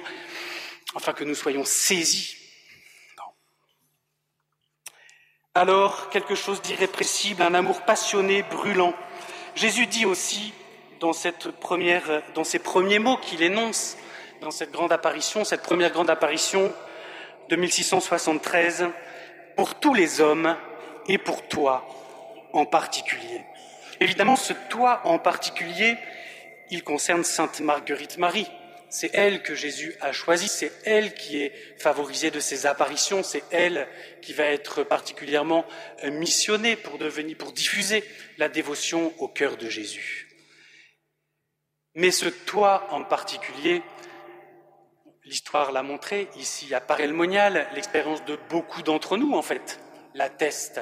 enfin 0.95 1.13
que 1.13 1.23
nous 1.23 1.35
soyons 1.35 1.65
saisis. 1.65 2.37
Alors, 5.53 6.09
quelque 6.09 6.35
chose 6.35 6.61
d'irrépressible, 6.61 7.41
un 7.41 7.53
amour 7.53 7.81
passionné, 7.83 8.43
brûlant. 8.43 8.93
Jésus 9.55 9.87
dit 9.87 10.05
aussi, 10.05 10.53
dans, 10.99 11.13
cette 11.13 11.47
dans 12.33 12.43
ces 12.43 12.59
premiers 12.59 12.99
mots 12.99 13.17
qu'il 13.17 13.41
énonce, 13.41 13.97
dans 14.41 14.51
cette 14.51 14.71
grande 14.71 14.91
apparition, 14.91 15.45
cette 15.45 15.63
première 15.63 15.91
grande 15.91 16.09
apparition 16.09 16.73
de 17.47 17.55
1673 17.55 18.89
pour 19.55 19.75
tous 19.75 19.93
les 19.93 20.19
hommes 20.19 20.57
et 21.07 21.17
pour 21.17 21.47
toi 21.47 21.87
en 22.51 22.65
particulier. 22.65 23.41
Évidemment, 24.01 24.35
ce 24.35 24.53
toi 24.69 25.01
en 25.05 25.19
particulier, 25.19 25.97
il 26.69 26.83
concerne 26.83 27.23
Sainte 27.23 27.61
Marguerite 27.61 28.17
Marie. 28.17 28.49
C'est 28.97 29.11
elle 29.13 29.43
que 29.43 29.55
Jésus 29.55 29.93
a 29.99 30.13
choisie, 30.13 30.47
c'est 30.47 30.71
elle 30.85 31.13
qui 31.15 31.41
est 31.41 31.51
favorisée 31.77 32.31
de 32.31 32.39
ses 32.39 32.65
apparitions, 32.65 33.23
c'est 33.23 33.43
elle 33.51 33.89
qui 34.21 34.31
va 34.31 34.45
être 34.45 34.83
particulièrement 34.83 35.65
euh, 36.05 36.11
missionnée 36.11 36.77
pour 36.77 36.97
devenir, 36.97 37.35
pour 37.35 37.51
diffuser 37.51 38.05
la 38.37 38.47
dévotion 38.47 39.13
au 39.19 39.27
cœur 39.27 39.57
de 39.57 39.67
Jésus. 39.67 40.29
Mais 41.95 42.09
ce 42.09 42.27
toi 42.29 42.87
en 42.91 43.03
particulier, 43.03 43.81
L'histoire 45.25 45.71
l'a 45.71 45.81
montré, 45.81 46.27
ici 46.37 46.71
à 46.75 46.79
Parelmonial, 46.79 47.67
l'expérience 47.73 48.23
de 48.25 48.37
beaucoup 48.47 48.83
d'entre 48.83 49.17
nous, 49.17 49.33
en 49.33 49.41
fait, 49.41 49.79
l'atteste. 50.13 50.79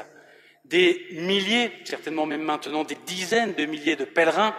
Des 0.65 1.07
milliers, 1.13 1.71
certainement 1.85 2.25
même 2.25 2.41
maintenant 2.41 2.83
des 2.83 2.97
dizaines 3.05 3.53
de 3.53 3.65
milliers 3.65 3.95
de 3.95 4.03
pèlerins 4.03 4.53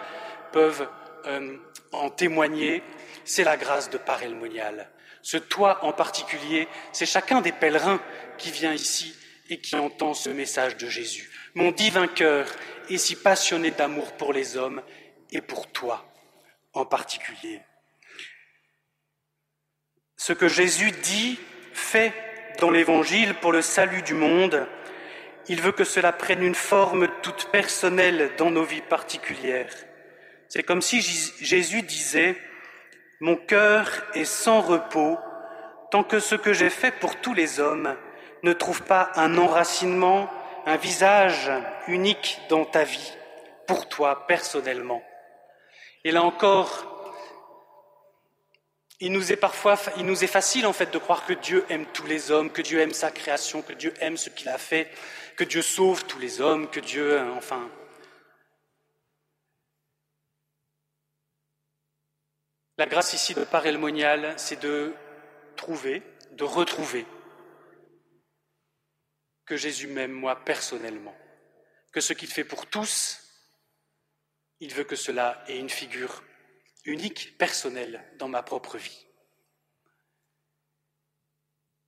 peuvent 0.51 0.89
euh, 1.27 1.55
en 1.91 2.09
témoigner. 2.09 2.81
C'est 3.25 3.43
la 3.43 3.57
grâce 3.57 3.89
de 3.89 3.97
Parelmonial. 3.97 4.89
Ce 5.21 5.37
toit 5.37 5.83
en 5.83 5.91
particulier, 5.91 6.67
c'est 6.93 7.05
chacun 7.05 7.41
des 7.41 7.51
pèlerins 7.51 7.99
qui 8.37 8.51
vient 8.51 8.73
ici 8.73 9.15
et 9.49 9.59
qui 9.59 9.75
entend 9.75 10.13
ce 10.13 10.29
message 10.29 10.77
de 10.77 10.87
Jésus. 10.87 11.29
Mon 11.55 11.71
divin 11.71 12.07
cœur 12.07 12.47
est 12.89 12.97
si 12.97 13.15
passionné 13.15 13.71
d'amour 13.71 14.13
pour 14.13 14.31
les 14.31 14.55
hommes 14.55 14.81
et 15.31 15.41
pour 15.41 15.69
toi 15.71 16.05
en 16.73 16.85
particulier 16.85 17.61
ce 20.25 20.33
que 20.33 20.47
Jésus 20.47 20.89
dit, 21.03 21.37
fait 21.71 22.11
dans 22.59 22.71
l'Évangile 22.71 23.35
pour 23.35 23.51
le 23.51 23.61
salut 23.61 24.01
du 24.01 24.15
monde, 24.15 24.67
il 25.47 25.61
veut 25.61 25.71
que 25.71 25.83
cela 25.83 26.11
prenne 26.11 26.41
une 26.41 26.55
forme 26.55 27.07
toute 27.21 27.49
personnelle 27.51 28.31
dans 28.35 28.49
nos 28.49 28.63
vies 28.63 28.81
particulières. 28.81 29.71
C'est 30.49 30.63
comme 30.63 30.81
si 30.81 30.99
Jésus 31.01 31.83
disait, 31.83 32.35
Mon 33.21 33.37
cœur 33.37 33.89
est 34.13 34.25
sans 34.25 34.61
repos 34.61 35.17
tant 35.91 36.03
que 36.03 36.19
ce 36.19 36.35
que 36.35 36.51
j'ai 36.51 36.69
fait 36.69 36.91
pour 36.91 37.15
tous 37.21 37.33
les 37.33 37.59
hommes 37.59 37.95
ne 38.43 38.53
trouve 38.53 38.83
pas 38.83 39.11
un 39.15 39.37
enracinement, 39.37 40.29
un 40.65 40.75
visage 40.75 41.51
unique 41.87 42.41
dans 42.49 42.65
ta 42.65 42.83
vie, 42.83 43.13
pour 43.67 43.87
toi 43.87 44.27
personnellement. 44.27 45.01
Et 46.03 46.11
là 46.11 46.23
encore, 46.23 47.13
il 48.99 49.11
nous 49.11 49.31
est 49.31 49.37
parfois, 49.37 49.77
il 49.97 50.05
nous 50.05 50.23
est 50.23 50.27
facile 50.27 50.65
en 50.65 50.73
fait 50.73 50.91
de 50.91 50.97
croire 50.97 51.25
que 51.25 51.33
Dieu 51.33 51.65
aime 51.69 51.85
tous 51.93 52.05
les 52.05 52.31
hommes, 52.31 52.49
que 52.51 52.61
Dieu 52.61 52.79
aime 52.79 52.93
sa 52.93 53.11
création, 53.11 53.61
que 53.61 53.73
Dieu 53.73 53.93
aime 54.01 54.17
ce 54.17 54.29
qu'il 54.29 54.49
a 54.49 54.57
fait, 54.57 54.89
que 55.37 55.43
Dieu 55.43 55.61
sauve 55.61 56.05
tous 56.05 56.19
les 56.19 56.41
hommes, 56.41 56.69
que 56.69 56.79
Dieu, 56.79 57.19
enfin. 57.37 57.69
La 62.77 62.87
grâce 62.87 63.13
ici 63.13 63.33
de 63.33 63.45
Parelmonial, 63.45 64.33
c'est 64.37 64.59
de 64.61 64.93
trouver, 65.55 66.03
de 66.31 66.43
retrouver 66.43 67.05
que 69.45 69.55
Jésus 69.55 69.87
m'aime 69.87 70.11
moi 70.11 70.43
personnellement, 70.43 71.15
que 71.93 72.01
ce 72.01 72.11
qu'il 72.11 72.27
fait 72.27 72.43
pour 72.43 72.65
tous, 72.65 73.21
il 74.59 74.73
veut 74.73 74.83
que 74.83 74.97
cela 74.97 75.43
ait 75.47 75.57
une 75.57 75.69
figure 75.69 76.23
unique, 76.83 77.37
personnelle 77.37 78.03
dans 78.17 78.27
ma 78.27 78.43
propre 78.43 78.77
vie. 78.77 79.05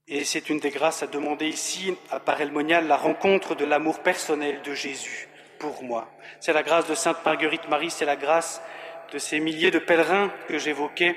Et 0.07 0.23
c'est 0.23 0.49
une 0.49 0.59
des 0.59 0.69
grâces 0.69 1.03
à 1.03 1.07
demander 1.07 1.49
ici, 1.49 1.95
à 2.09 2.21
Parelmonial, 2.21 2.87
la 2.87 2.95
rencontre 2.95 3.55
de 3.55 3.65
l'amour 3.65 4.01
personnel 4.03 4.61
de 4.61 4.73
Jésus 4.73 5.27
pour 5.59 5.83
moi. 5.83 6.09
C'est 6.39 6.53
la 6.53 6.63
grâce 6.63 6.87
de 6.87 6.95
Sainte 6.95 7.25
Marguerite 7.25 7.67
Marie, 7.67 7.91
c'est 7.91 8.05
la 8.05 8.15
grâce 8.15 8.61
de 9.11 9.17
ces 9.17 9.39
milliers 9.39 9.71
de 9.71 9.79
pèlerins 9.79 10.33
que 10.47 10.57
j'évoquais, 10.57 11.15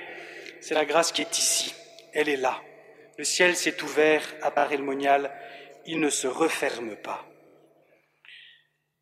c'est 0.61 0.75
la 0.75 0.85
grâce 0.85 1.12
qui 1.12 1.23
est 1.23 1.38
ici, 1.38 1.75
elle 2.12 2.28
est 2.28 2.37
là. 2.37 2.61
Le 3.18 3.25
ciel 3.25 3.56
s'est 3.56 3.82
ouvert 3.82 4.23
à 4.42 4.50
Parelmonial, 4.50 5.30
il 5.87 6.00
ne 6.00 6.11
se 6.11 6.26
referme 6.26 6.97
pas. 6.97 7.26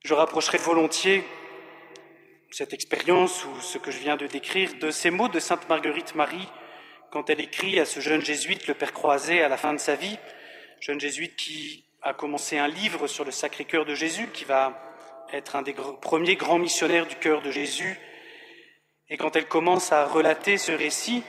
Je 0.05 0.15
rapprocherai 0.15 0.59
volontiers 0.59 1.25
cette 2.51 2.73
expérience 2.73 3.45
ou 3.45 3.61
ce 3.61 3.79
que 3.79 3.91
je 3.91 3.99
viens 3.99 4.17
de 4.17 4.27
décrire 4.27 4.75
de 4.81 4.91
ces 4.91 5.11
mots 5.11 5.29
de 5.29 5.39
Sainte 5.39 5.69
Marguerite 5.69 6.15
Marie 6.15 6.49
quand 7.11 7.31
elle 7.31 7.41
écrit 7.41 7.81
à 7.81 7.87
ce 7.87 8.01
jeune 8.01 8.23
jésuite, 8.23 8.67
le 8.67 8.75
Père 8.75 8.93
Croisé, 8.93 9.43
à 9.43 9.49
la 9.49 9.57
fin 9.57 9.73
de 9.73 9.79
sa 9.79 9.95
vie, 9.95 10.19
jeune 10.81 11.01
jésuite 11.01 11.37
qui 11.37 11.85
a 12.03 12.13
commencé 12.13 12.59
un 12.59 12.69
livre 12.69 13.07
sur 13.07 13.25
le 13.25 13.31
Sacré-Cœur 13.31 13.85
de 13.85 13.95
Jésus, 13.95 14.29
qui 14.33 14.45
va 14.45 14.79
être 15.33 15.57
un 15.57 15.63
des 15.63 15.75
premiers 16.01 16.37
grands 16.37 16.59
missionnaires 16.59 17.07
du 17.07 17.17
cœur 17.17 17.43
de 17.43 17.51
Jésus. 17.51 17.99
Et 19.11 19.17
quand 19.17 19.37
elle 19.37 19.49
commence 19.49 19.93
à 19.93 20.05
relater 20.05 20.59
ce 20.59 20.73
récit, 20.73 21.23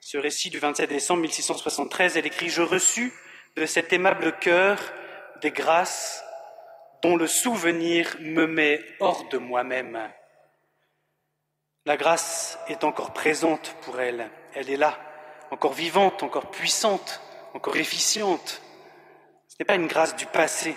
ce 0.00 0.18
récit 0.18 0.50
du 0.50 0.58
27 0.58 0.88
décembre 0.88 1.22
1673, 1.22 2.16
elle 2.16 2.26
écrit 2.26 2.48
Je 2.48 2.62
reçus 2.62 3.12
de 3.56 3.66
cet 3.66 3.92
aimable 3.92 4.38
cœur 4.38 4.78
des 5.40 5.50
grâces 5.50 6.24
dont 7.02 7.16
le 7.16 7.26
souvenir 7.26 8.16
me 8.20 8.46
met 8.46 8.80
hors 9.00 9.28
de 9.28 9.38
moi-même. 9.38 9.98
La 11.84 11.96
grâce 11.96 12.58
est 12.68 12.84
encore 12.84 13.12
présente 13.12 13.74
pour 13.82 14.00
elle, 14.00 14.30
elle 14.54 14.70
est 14.70 14.76
là, 14.76 14.96
encore 15.50 15.72
vivante, 15.72 16.22
encore 16.22 16.50
puissante, 16.52 17.20
encore 17.54 17.76
efficiente. 17.76 18.62
Ce 19.48 19.56
n'est 19.58 19.66
pas 19.66 19.74
une 19.74 19.88
grâce 19.88 20.14
du 20.14 20.26
passé, 20.26 20.76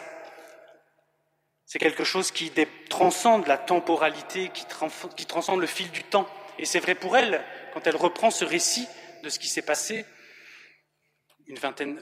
c'est 1.66 1.80
quelque 1.80 2.04
chose 2.04 2.32
qui 2.32 2.52
transcende 2.90 3.48
la 3.48 3.58
temporalité, 3.58 4.50
qui, 4.50 4.66
transcende 5.26 5.60
le 5.60 5.68
fil 5.68 5.90
du 5.92 6.04
temps. 6.04 6.28
Et 6.60 6.66
c'est 6.66 6.80
vrai 6.80 6.96
pour 6.96 7.18
elle, 7.18 7.44
quand 7.74 7.86
elle 7.88 7.96
reprend 7.96 8.32
ce 8.32 8.46
récit 8.46 8.88
de 9.24 9.30
ce 9.30 9.40
qui 9.40 9.48
s'est 9.48 9.64
passé 9.64 10.06
une 11.48 11.58
vingtaine, 11.58 12.02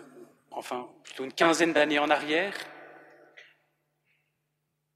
enfin 0.52 0.89
plutôt 1.04 1.23
une 1.23 1.34
quinzaine 1.34 1.73
d'années 1.73 1.99
en 1.99 2.10
arrière. 2.10 2.54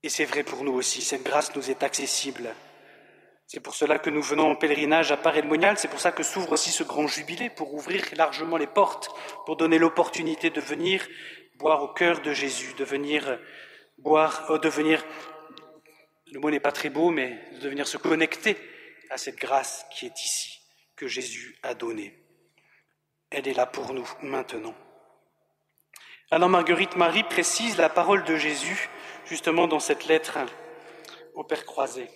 Et 0.03 0.09
c'est 0.09 0.25
vrai 0.25 0.43
pour 0.43 0.63
nous 0.63 0.73
aussi, 0.73 1.01
cette 1.01 1.23
grâce 1.23 1.55
nous 1.55 1.69
est 1.69 1.83
accessible. 1.83 2.53
C'est 3.45 3.61
pour 3.61 3.75
cela 3.75 3.97
que 3.97 4.09
nous 4.09 4.21
venons 4.21 4.51
en 4.51 4.55
pèlerinage 4.55 5.11
à 5.11 5.17
Paray-le-Monial, 5.17 5.77
c'est 5.77 5.87
pour 5.87 6.01
ça 6.01 6.11
que 6.11 6.23
s'ouvre 6.23 6.51
aussi 6.51 6.69
ce 6.69 6.83
grand 6.83 7.07
jubilé, 7.07 7.49
pour 7.49 7.73
ouvrir 7.73 8.03
largement 8.15 8.57
les 8.57 8.67
portes, 8.67 9.09
pour 9.45 9.55
donner 9.55 9.79
l'opportunité 9.79 10.49
de 10.49 10.59
venir 10.59 11.07
boire 11.55 11.81
au 11.81 11.87
cœur 11.87 12.21
de 12.21 12.33
Jésus, 12.33 12.73
de 12.73 12.83
venir 12.83 13.39
boire, 13.97 14.51
euh, 14.51 14.57
de 14.57 14.69
venir, 14.69 15.03
le 16.31 16.39
mot 16.39 16.49
n'est 16.49 16.59
pas 16.59 16.71
très 16.71 16.89
beau, 16.89 17.09
mais 17.09 17.39
de 17.61 17.69
venir 17.69 17.87
se 17.87 17.97
connecter 17.97 18.57
à 19.09 19.17
cette 19.17 19.37
grâce 19.37 19.85
qui 19.91 20.05
est 20.05 20.23
ici, 20.23 20.61
que 20.95 21.07
Jésus 21.07 21.57
a 21.63 21.73
donnée. 21.73 22.17
Elle 23.29 23.47
est 23.47 23.53
là 23.53 23.65
pour 23.65 23.93
nous 23.93 24.07
maintenant. 24.21 24.75
Alors 26.29 26.49
Marguerite 26.49 26.97
Marie 26.97 27.23
précise 27.23 27.77
la 27.77 27.89
parole 27.89 28.23
de 28.25 28.35
Jésus 28.35 28.89
justement 29.25 29.67
dans 29.67 29.79
cette 29.79 30.07
lettre 30.07 30.37
au 31.35 31.43
Père 31.43 31.65
croisé. 31.65 32.09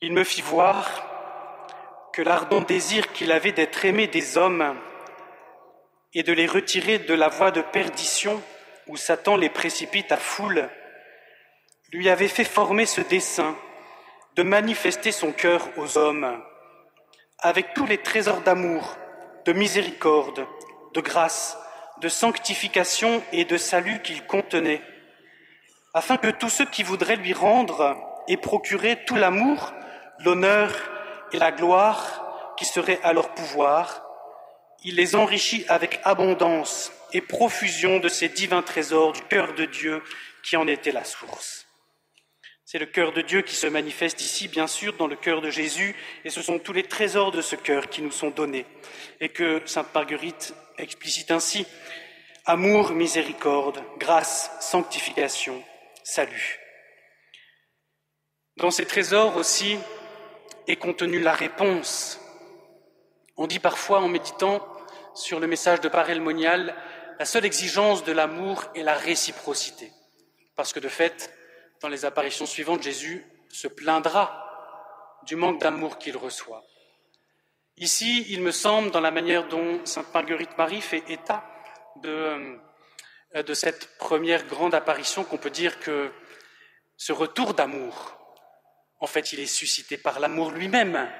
Il 0.00 0.12
me 0.12 0.24
fit 0.24 0.42
voir 0.42 2.10
que 2.12 2.22
l'ardent 2.22 2.60
désir 2.60 3.12
qu'il 3.12 3.32
avait 3.32 3.52
d'être 3.52 3.84
aimé 3.84 4.06
des 4.06 4.36
hommes 4.36 4.76
et 6.12 6.22
de 6.22 6.32
les 6.32 6.46
retirer 6.46 6.98
de 6.98 7.14
la 7.14 7.28
voie 7.28 7.50
de 7.50 7.60
perdition 7.60 8.42
où 8.88 8.96
Satan 8.96 9.36
les 9.36 9.48
précipite 9.48 10.12
à 10.12 10.16
foule, 10.16 10.68
lui 11.92 12.08
avait 12.08 12.28
fait 12.28 12.44
former 12.44 12.86
ce 12.86 13.00
dessein 13.00 13.56
de 14.36 14.42
manifester 14.42 15.12
son 15.12 15.32
cœur 15.32 15.68
aux 15.76 15.96
hommes, 15.96 16.42
avec 17.38 17.72
tous 17.74 17.86
les 17.86 17.98
trésors 17.98 18.40
d'amour, 18.40 18.96
de 19.44 19.52
miséricorde, 19.52 20.46
de 20.92 21.00
grâce, 21.00 21.56
de 22.00 22.08
sanctification 22.08 23.22
et 23.32 23.44
de 23.44 23.56
salut 23.56 24.02
qu'il 24.02 24.26
contenait, 24.26 24.82
afin 25.92 26.16
que 26.16 26.28
tous 26.28 26.48
ceux 26.48 26.64
qui 26.66 26.82
voudraient 26.82 27.16
lui 27.16 27.32
rendre 27.32 27.96
et 28.26 28.36
procurer 28.36 29.04
tout 29.04 29.14
l'amour 29.14 29.72
l'honneur 30.20 30.72
et 31.32 31.38
la 31.38 31.52
gloire 31.52 32.54
qui 32.56 32.64
seraient 32.64 33.00
à 33.02 33.12
leur 33.12 33.30
pouvoir, 33.34 34.02
il 34.82 34.96
les 34.96 35.14
enrichit 35.14 35.64
avec 35.68 36.00
abondance 36.04 36.92
et 37.14 37.22
profusion 37.22 38.00
de 38.00 38.08
ces 38.08 38.28
divins 38.28 38.62
trésors 38.62 39.12
du 39.12 39.22
cœur 39.22 39.54
de 39.54 39.64
Dieu 39.64 40.02
qui 40.42 40.56
en 40.56 40.66
était 40.66 40.92
la 40.92 41.04
source. 41.04 41.66
C'est 42.66 42.78
le 42.78 42.86
cœur 42.86 43.12
de 43.12 43.22
Dieu 43.22 43.42
qui 43.42 43.54
se 43.54 43.66
manifeste 43.66 44.20
ici, 44.20 44.48
bien 44.48 44.66
sûr, 44.66 44.94
dans 44.96 45.06
le 45.06 45.16
cœur 45.16 45.40
de 45.40 45.48
Jésus, 45.48 45.94
et 46.24 46.30
ce 46.30 46.42
sont 46.42 46.58
tous 46.58 46.72
les 46.72 46.82
trésors 46.82 47.30
de 47.30 47.40
ce 47.40 47.56
cœur 47.56 47.88
qui 47.88 48.02
nous 48.02 48.10
sont 48.10 48.30
donnés, 48.30 48.66
et 49.20 49.28
que 49.28 49.62
Sainte 49.64 49.94
Marguerite 49.94 50.54
explicite 50.76 51.30
ainsi 51.30 51.66
amour, 52.46 52.90
miséricorde, 52.90 53.82
grâce, 53.98 54.50
sanctification, 54.60 55.62
salut. 56.02 56.58
Dans 58.56 58.70
ces 58.70 58.86
trésors 58.86 59.36
aussi, 59.36 59.78
est 60.66 60.76
contenue 60.76 61.20
la 61.20 61.32
réponse. 61.32 62.20
On 63.36 63.46
dit 63.46 63.58
parfois 63.58 64.00
en 64.00 64.08
méditant 64.08 64.66
sur 65.14 65.38
le 65.38 65.46
message 65.46 65.80
de 65.80 65.88
Parelmonial, 65.88 66.74
la 67.18 67.24
seule 67.24 67.44
exigence 67.44 68.04
de 68.04 68.12
l'amour 68.12 68.64
est 68.74 68.82
la 68.82 68.94
réciprocité. 68.94 69.92
Parce 70.56 70.72
que 70.72 70.80
de 70.80 70.88
fait, 70.88 71.32
dans 71.80 71.88
les 71.88 72.04
apparitions 72.04 72.46
suivantes, 72.46 72.82
Jésus 72.82 73.24
se 73.50 73.68
plaindra 73.68 74.40
du 75.26 75.36
manque 75.36 75.60
d'amour 75.60 75.98
qu'il 75.98 76.16
reçoit. 76.16 76.64
Ici, 77.76 78.26
il 78.28 78.40
me 78.40 78.52
semble, 78.52 78.90
dans 78.90 79.00
la 79.00 79.10
manière 79.10 79.48
dont 79.48 79.84
Sainte 79.84 80.12
Marguerite 80.14 80.56
Marie 80.56 80.80
fait 80.80 81.02
état 81.08 81.44
de, 82.02 82.58
euh, 83.34 83.54
cette 83.54 83.96
première 83.98 84.46
grande 84.46 84.74
apparition, 84.74 85.24
qu'on 85.24 85.38
peut 85.38 85.50
dire 85.50 85.80
que 85.80 86.12
ce 86.96 87.12
retour 87.12 87.54
d'amour, 87.54 88.18
en 89.00 89.06
fait, 89.06 89.32
il 89.32 89.40
est 89.40 89.46
suscité 89.46 89.96
par 89.96 90.20
l'amour 90.20 90.52
lui-même. 90.52 91.10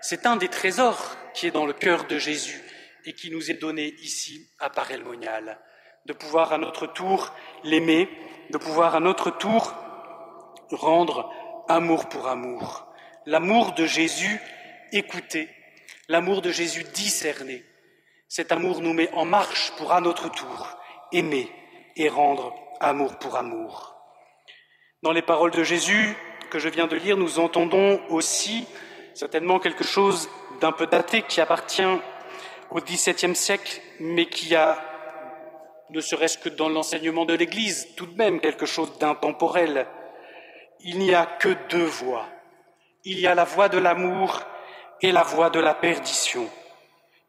C'est 0.00 0.26
un 0.26 0.36
des 0.36 0.48
trésors 0.48 1.16
qui 1.34 1.46
est 1.46 1.50
dans 1.50 1.66
le 1.66 1.72
cœur 1.72 2.04
de 2.04 2.18
Jésus 2.18 2.62
et 3.04 3.12
qui 3.14 3.30
nous 3.30 3.50
est 3.50 3.60
donné 3.60 3.94
ici 4.00 4.48
à 4.58 4.70
Parelmonial, 4.70 5.58
de 6.06 6.12
pouvoir 6.12 6.52
à 6.52 6.58
notre 6.58 6.86
tour 6.86 7.32
l'aimer, 7.64 8.08
de 8.50 8.58
pouvoir 8.58 8.94
à 8.94 9.00
notre 9.00 9.30
tour 9.30 9.74
rendre 10.70 11.30
amour 11.68 12.08
pour 12.08 12.28
amour. 12.28 12.86
L'amour 13.26 13.72
de 13.72 13.86
Jésus 13.86 14.40
écouté, 14.92 15.48
l'amour 16.08 16.42
de 16.42 16.50
Jésus 16.50 16.84
discerné. 16.94 17.64
Cet 18.28 18.52
amour 18.52 18.80
nous 18.80 18.92
met 18.92 19.10
en 19.12 19.24
marche 19.24 19.72
pour 19.76 19.92
à 19.92 20.00
notre 20.00 20.30
tour 20.30 20.68
aimer 21.12 21.50
et 21.96 22.08
rendre 22.08 22.54
amour 22.80 23.18
pour 23.18 23.36
amour. 23.36 23.94
Dans 25.02 25.12
les 25.12 25.22
paroles 25.22 25.50
de 25.50 25.62
Jésus, 25.62 26.16
que 26.50 26.58
je 26.58 26.68
viens 26.68 26.86
de 26.86 26.96
lire, 26.96 27.16
nous 27.16 27.38
entendons 27.38 28.00
aussi 28.08 28.66
certainement 29.14 29.58
quelque 29.58 29.84
chose 29.84 30.28
d'un 30.60 30.72
peu 30.72 30.86
daté 30.86 31.22
qui 31.22 31.40
appartient 31.40 31.82
au 32.74 32.80
XVIIe 32.80 33.36
siècle, 33.36 33.80
mais 34.00 34.26
qui 34.26 34.54
a, 34.54 34.82
ne 35.90 36.00
serait-ce 36.00 36.38
que 36.38 36.48
dans 36.48 36.70
l'enseignement 36.70 37.26
de 37.26 37.34
l'Église, 37.34 37.88
tout 37.96 38.06
de 38.06 38.16
même 38.16 38.40
quelque 38.40 38.64
chose 38.64 38.98
d'intemporel. 38.98 39.86
Il 40.80 40.98
n'y 40.98 41.14
a 41.14 41.26
que 41.26 41.50
deux 41.68 41.84
voies, 41.84 42.26
il 43.04 43.20
y 43.20 43.26
a 43.26 43.34
la 43.34 43.44
voie 43.44 43.68
de 43.68 43.78
l'amour 43.78 44.40
et 45.02 45.12
la 45.12 45.22
voie 45.22 45.50
de 45.50 45.60
la 45.60 45.74
perdition. 45.74 46.48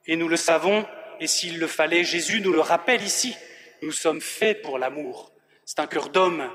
Et 0.05 0.15
nous 0.15 0.29
le 0.29 0.37
savons, 0.37 0.85
et 1.19 1.27
s'il 1.27 1.59
le 1.59 1.67
fallait, 1.67 2.03
Jésus 2.03 2.39
nous 2.39 2.53
le 2.53 2.61
rappelle 2.61 3.03
ici, 3.03 3.35
nous 3.81 3.91
sommes 3.91 4.21
faits 4.21 4.61
pour 4.61 4.79
l'amour. 4.79 5.33
C'est 5.65 5.79
un 5.79 5.87
cœur 5.87 6.09
d'homme 6.09 6.49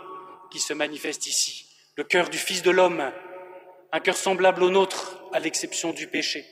qui 0.51 0.61
se 0.61 0.73
manifeste 0.73 1.27
ici, 1.27 1.67
le 1.97 2.05
cœur 2.05 2.31
du 2.31 2.39
Fils 2.39 2.63
de 2.63 2.71
l'homme, 2.71 3.13
un 3.93 4.01
cœur 4.01 4.17
semblable 4.17 4.63
au 4.63 4.71
nôtre, 4.71 5.23
à 5.35 5.41
l'exception 5.41 5.93
du 5.93 6.07
péché, 6.07 6.47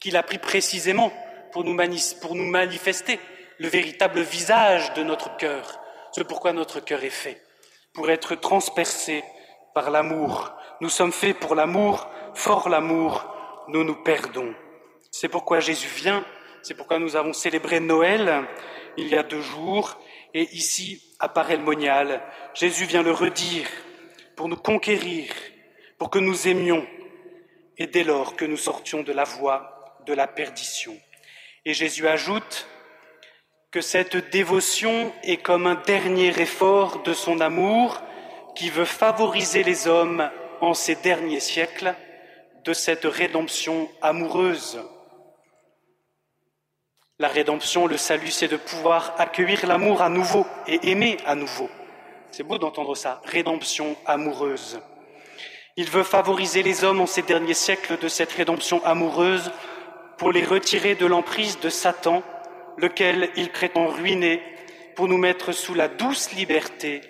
qu'il 0.00 0.18
a 0.18 0.22
pris 0.22 0.38
précisément 0.38 1.12
pour 1.50 1.64
nous, 1.64 1.74
manifester 1.74 3.20
le 3.58 3.68
véritable 3.68 4.20
visage 4.20 4.92
de 4.94 5.02
notre 5.02 5.36
cœur, 5.36 5.80
ce 6.12 6.22
pourquoi 6.22 6.52
notre 6.52 6.80
cœur 6.80 7.02
est 7.04 7.10
fait, 7.10 7.42
pour 7.92 8.10
être 8.10 8.34
transpercé 8.34 9.24
par 9.74 9.90
l'amour. 9.90 10.52
Nous 10.80 10.88
sommes 10.88 11.12
faits 11.12 11.38
pour 11.38 11.54
l'amour, 11.54 12.08
fort 12.34 12.68
l'amour, 12.68 13.26
nous 13.68 13.84
nous 13.84 13.96
perdons. 14.02 14.54
C'est 15.10 15.28
pourquoi 15.28 15.60
Jésus 15.60 15.88
vient, 15.88 16.24
c'est 16.62 16.74
pourquoi 16.74 16.98
nous 16.98 17.16
avons 17.16 17.32
célébré 17.32 17.80
Noël 17.80 18.46
il 18.98 19.08
y 19.08 19.14
a 19.14 19.22
deux 19.22 19.40
jours, 19.40 19.96
et 20.34 20.48
ici, 20.54 21.02
à 21.20 21.28
Parelmonial, 21.28 22.20
Jésus 22.52 22.84
vient 22.84 23.02
le 23.02 23.12
redire 23.12 23.68
pour 24.36 24.48
nous 24.48 24.56
conquérir, 24.56 25.32
pour 25.98 26.10
que 26.10 26.18
nous 26.18 26.48
aimions, 26.48 26.86
et 27.78 27.86
dès 27.86 28.04
lors 28.04 28.36
que 28.36 28.44
nous 28.44 28.56
sortions 28.56 29.02
de 29.02 29.12
la 29.12 29.24
voie 29.24 29.96
de 30.04 30.12
la 30.12 30.26
perdition. 30.26 30.96
Et 31.68 31.74
Jésus 31.74 32.08
ajoute 32.08 32.66
que 33.70 33.82
cette 33.82 34.16
dévotion 34.30 35.12
est 35.22 35.36
comme 35.36 35.66
un 35.66 35.74
dernier 35.74 36.28
effort 36.40 37.02
de 37.02 37.12
son 37.12 37.40
amour 37.40 38.00
qui 38.56 38.70
veut 38.70 38.86
favoriser 38.86 39.62
les 39.62 39.86
hommes 39.86 40.30
en 40.62 40.72
ces 40.72 40.94
derniers 40.94 41.40
siècles 41.40 41.94
de 42.64 42.72
cette 42.72 43.04
rédemption 43.04 43.86
amoureuse. 44.00 44.80
La 47.18 47.28
rédemption, 47.28 47.86
le 47.86 47.98
salut, 47.98 48.30
c'est 48.30 48.48
de 48.48 48.56
pouvoir 48.56 49.14
accueillir 49.18 49.66
l'amour 49.66 50.00
à 50.00 50.08
nouveau 50.08 50.46
et 50.66 50.90
aimer 50.90 51.18
à 51.26 51.34
nouveau. 51.34 51.68
C'est 52.30 52.44
beau 52.44 52.56
d'entendre 52.56 52.94
ça, 52.94 53.20
rédemption 53.26 53.94
amoureuse. 54.06 54.80
Il 55.76 55.90
veut 55.90 56.02
favoriser 56.02 56.62
les 56.62 56.82
hommes 56.82 57.02
en 57.02 57.06
ces 57.06 57.20
derniers 57.20 57.52
siècles 57.52 57.98
de 57.98 58.08
cette 58.08 58.32
rédemption 58.32 58.82
amoureuse 58.86 59.52
pour 60.18 60.32
les 60.32 60.44
retirer 60.44 60.96
de 60.96 61.06
l'emprise 61.06 61.60
de 61.60 61.70
Satan, 61.70 62.22
lequel 62.76 63.30
il 63.36 63.50
prétend 63.50 63.86
ruiner, 63.86 64.42
pour 64.96 65.06
nous 65.06 65.16
mettre 65.16 65.52
sous 65.52 65.74
la 65.74 65.86
douce 65.86 66.32
liberté 66.32 67.00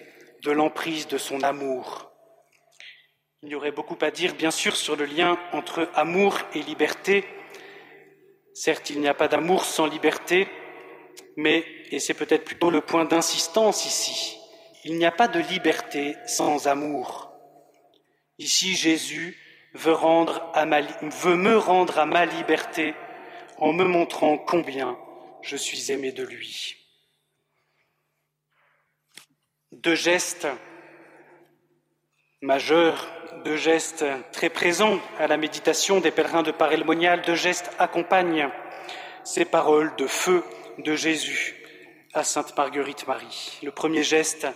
de 0.45 0.53
l'emprise 0.53 1.09
de 1.09 1.17
son 1.17 1.43
amour. 1.43 2.13
Il 3.43 3.49
y 3.49 3.55
aurait 3.55 3.73
beaucoup 3.73 3.97
à 4.03 4.11
dire, 4.11 4.35
bien 4.35 4.51
sûr, 4.51 4.77
sur 4.77 4.95
le 4.95 5.07
lien 5.07 5.39
entre 5.53 5.89
amour 5.95 6.39
et 6.55 6.61
liberté. 6.61 7.25
Certes, 8.53 8.91
il 8.91 9.01
n'y 9.01 9.09
a 9.09 9.15
pas 9.15 9.29
d'amour 9.29 9.65
sans 9.65 9.87
liberté, 9.87 10.49
mais, 11.37 11.65
et 11.91 12.01
c'est 12.01 12.15
peut-être 12.15 12.45
plutôt 12.45 12.71
le 12.71 12.83
point 12.83 13.07
d'insistance 13.07 13.87
ici, 13.87 14.37
il 14.85 14.97
n'y 14.97 15.07
a 15.07 15.13
pas 15.13 15.29
de 15.29 15.41
liberté 15.41 16.17
sans 16.27 16.67
amour. 16.67 17.33
Ici, 18.39 18.75
Jésus 18.75 19.37
veut, 19.79 19.93
me 21.37 21.57
rendre 21.57 21.99
à 21.99 22.07
ma 22.07 22.27
liberté 22.27 22.95
en 23.59 23.73
me 23.73 23.85
montrant 23.85 24.37
combien 24.39 24.99
je 25.43 25.57
suis 25.57 25.93
aimé 25.93 26.13
de 26.13 26.25
lui. 26.25 26.77
Deux 29.73 29.95
gestes 29.95 30.49
majeurs, 32.41 33.07
deux 33.45 33.57
gestes 33.57 34.05
très 34.33 34.49
présents 34.49 34.99
à 35.19 35.27
la 35.27 35.37
méditation 35.37 36.01
des 36.01 36.11
pèlerins 36.11 36.43
de 36.43 36.51
Parelmonial, 36.51 37.23
deux 37.23 37.35
gestes 37.35 37.71
accompagnent 37.79 38.49
ces 39.25 39.45
paroles 39.45 39.95
de 39.97 40.07
feu 40.07 40.45
de 40.79 40.95
Jésus 40.95 41.57
à 42.15 42.25
Sainte 42.25 42.57
Marguerite 42.57 43.07
Marie. 43.07 43.59
Le 43.63 43.71
premier 43.71 44.03
geste, 44.03 44.47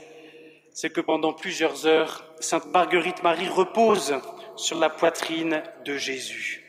c'est 0.72 0.90
que 0.90 1.00
pendant 1.00 1.32
plusieurs 1.32 1.86
heures, 1.86 2.24
Sainte 2.40 2.66
Marguerite 2.66 3.22
Marie 3.22 3.48
repose 3.48 4.14
sur 4.56 4.78
la 4.78 4.90
poitrine 4.90 5.62
de 5.84 5.96
Jésus. 5.96 6.64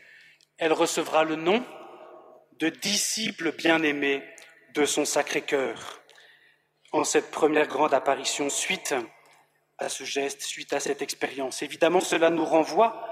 Elle 0.58 0.72
recevra 0.72 1.24
le 1.24 1.36
nom 1.36 1.64
de 2.58 2.68
disciple 2.68 3.52
bien-aimé 3.52 4.22
de 4.74 4.84
son 4.84 5.04
Sacré-Cœur. 5.04 6.00
En 6.92 7.04
cette 7.04 7.30
première 7.30 7.66
grande 7.66 7.94
apparition, 7.94 8.48
suite 8.50 8.94
à 9.78 9.88
ce 9.88 10.04
geste, 10.04 10.42
suite 10.42 10.72
à 10.72 10.80
cette 10.80 11.02
expérience. 11.02 11.62
Évidemment, 11.62 12.00
cela 12.00 12.30
nous 12.30 12.44
renvoie 12.44 13.08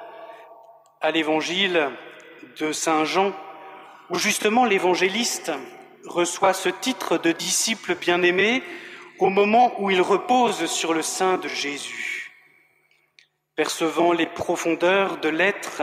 à 1.01 1.11
l'évangile 1.11 1.91
de 2.61 2.73
Saint 2.73 3.05
Jean, 3.05 3.33
où 4.11 4.19
justement 4.19 4.65
l'évangéliste 4.65 5.53
reçoit 6.07 6.53
ce 6.53 6.69
titre 6.69 7.19
de 7.19 7.33
disciple 7.33 7.95
bien-aimé 7.97 8.63
au 9.19 9.29
moment 9.29 9.81
où 9.81 9.91
il 9.91 10.01
repose 10.01 10.67
sur 10.67 10.95
le 10.95 11.03
sein 11.03 11.39
de 11.39 11.49
Jésus, 11.49 12.12
percevant 13.57 14.12
les 14.12 14.27
profondeurs 14.27 15.19
de 15.19 15.29
l'être 15.29 15.83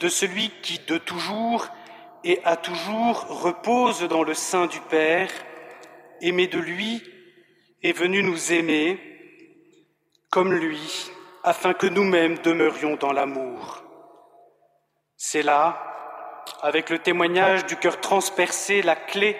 de 0.00 0.08
celui 0.08 0.50
qui 0.62 0.78
de 0.80 0.98
toujours 0.98 1.68
et 2.24 2.40
à 2.44 2.56
toujours 2.56 3.42
repose 3.42 4.02
dans 4.08 4.22
le 4.22 4.34
sein 4.34 4.66
du 4.66 4.80
Père, 4.80 5.30
aimé 6.20 6.46
de 6.46 6.58
lui, 6.58 7.02
est 7.82 7.92
venu 7.92 8.22
nous 8.22 8.52
aimer 8.52 8.98
comme 10.30 10.52
lui, 10.52 11.10
afin 11.42 11.72
que 11.72 11.86
nous-mêmes 11.86 12.38
demeurions 12.38 12.96
dans 12.96 13.12
l'amour. 13.12 13.82
C'est 15.16 15.42
là, 15.42 16.44
avec 16.62 16.90
le 16.90 16.98
témoignage 16.98 17.66
du 17.66 17.76
cœur 17.76 18.00
transpercé, 18.00 18.82
la 18.82 18.96
clé 18.96 19.36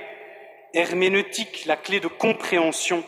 herméneutique, 0.73 1.65
la 1.67 1.77
clé 1.77 2.01
de 2.01 2.09
compréhension 2.09 3.05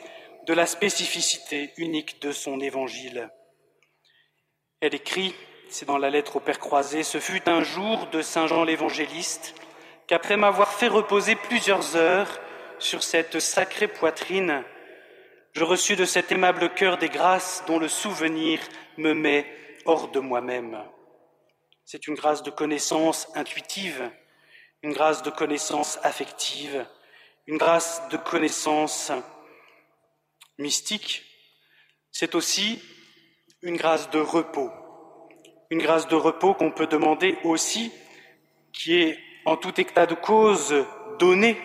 de 0.47 0.53
la 0.53 0.67
spécificité 0.67 1.73
unique 1.77 2.21
de 2.21 2.33
son 2.33 2.61
évangile. 2.61 3.31
Elle 4.81 4.95
écrit, 4.95 5.35
c'est 5.69 5.85
dans 5.85 5.99
la 5.99 6.09
lettre 6.09 6.37
au 6.37 6.41
Père 6.41 6.59
croisé, 6.59 7.03
ce 7.03 7.21
fut 7.21 7.47
un 7.51 7.63
jour 7.63 8.07
de 8.07 8.23
Saint 8.23 8.47
Jean 8.47 8.65
l'évangéliste 8.65 9.55
qu'après 10.07 10.39
m'avoir 10.39 10.73
fait 10.73 10.89
reposer 10.89 11.37
plusieurs 11.37 11.97
heures 11.97 12.41
sur 12.79 13.03
cette 13.03 13.41
sacrée 13.41 13.89
poitrine, 13.89 14.65
je 15.53 15.65
reçus 15.65 15.97
de 15.97 16.07
cet 16.07 16.33
aimable 16.33 16.73
cœur 16.73 16.97
des 16.97 17.11
grâces 17.11 17.63
dont 17.67 17.79
le 17.79 17.89
souvenir 17.89 18.59
me 18.97 19.13
met 19.13 19.47
hors 19.85 20.09
de 20.09 20.19
moi-même. 20.19 20.83
C'est 21.85 22.07
une 22.07 22.15
grâce 22.15 22.43
de 22.43 22.51
connaissance 22.51 23.29
intuitive, 23.35 24.11
une 24.83 24.95
grâce 24.95 25.23
de 25.23 25.31
connaissance 25.31 25.99
affective, 26.05 26.87
une 27.47 27.59
grâce 27.59 28.01
de 28.09 28.17
connaissance 28.17 29.13
mystique, 30.59 31.23
c'est 32.13 32.35
aussi 32.35 32.83
une 33.63 33.77
grâce 33.77 34.09
de 34.11 34.19
repos. 34.19 34.71
Une 35.71 35.83
grâce 35.83 36.09
de 36.09 36.17
repos 36.17 36.55
qu'on 36.55 36.71
peut 36.71 36.87
demander 36.87 37.37
aussi, 37.45 37.93
qui 38.73 39.01
est 39.01 39.19
en 39.45 39.57
tout 39.57 39.79
état 39.81 40.07
de 40.07 40.15
cause 40.15 40.75
donnée 41.19 41.57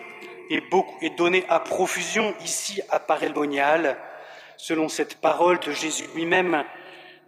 et, 0.50 0.62
beaucoup, 0.62 0.98
et 1.02 1.10
donnée 1.12 1.46
à 1.50 1.60
profusion 1.60 2.36
ici 2.44 2.82
à 2.90 3.00
Parelmonial, 3.00 3.98
selon 4.58 4.90
cette 4.90 5.22
parole 5.22 5.60
de 5.60 5.72
Jésus 5.72 6.06
lui-même 6.14 6.64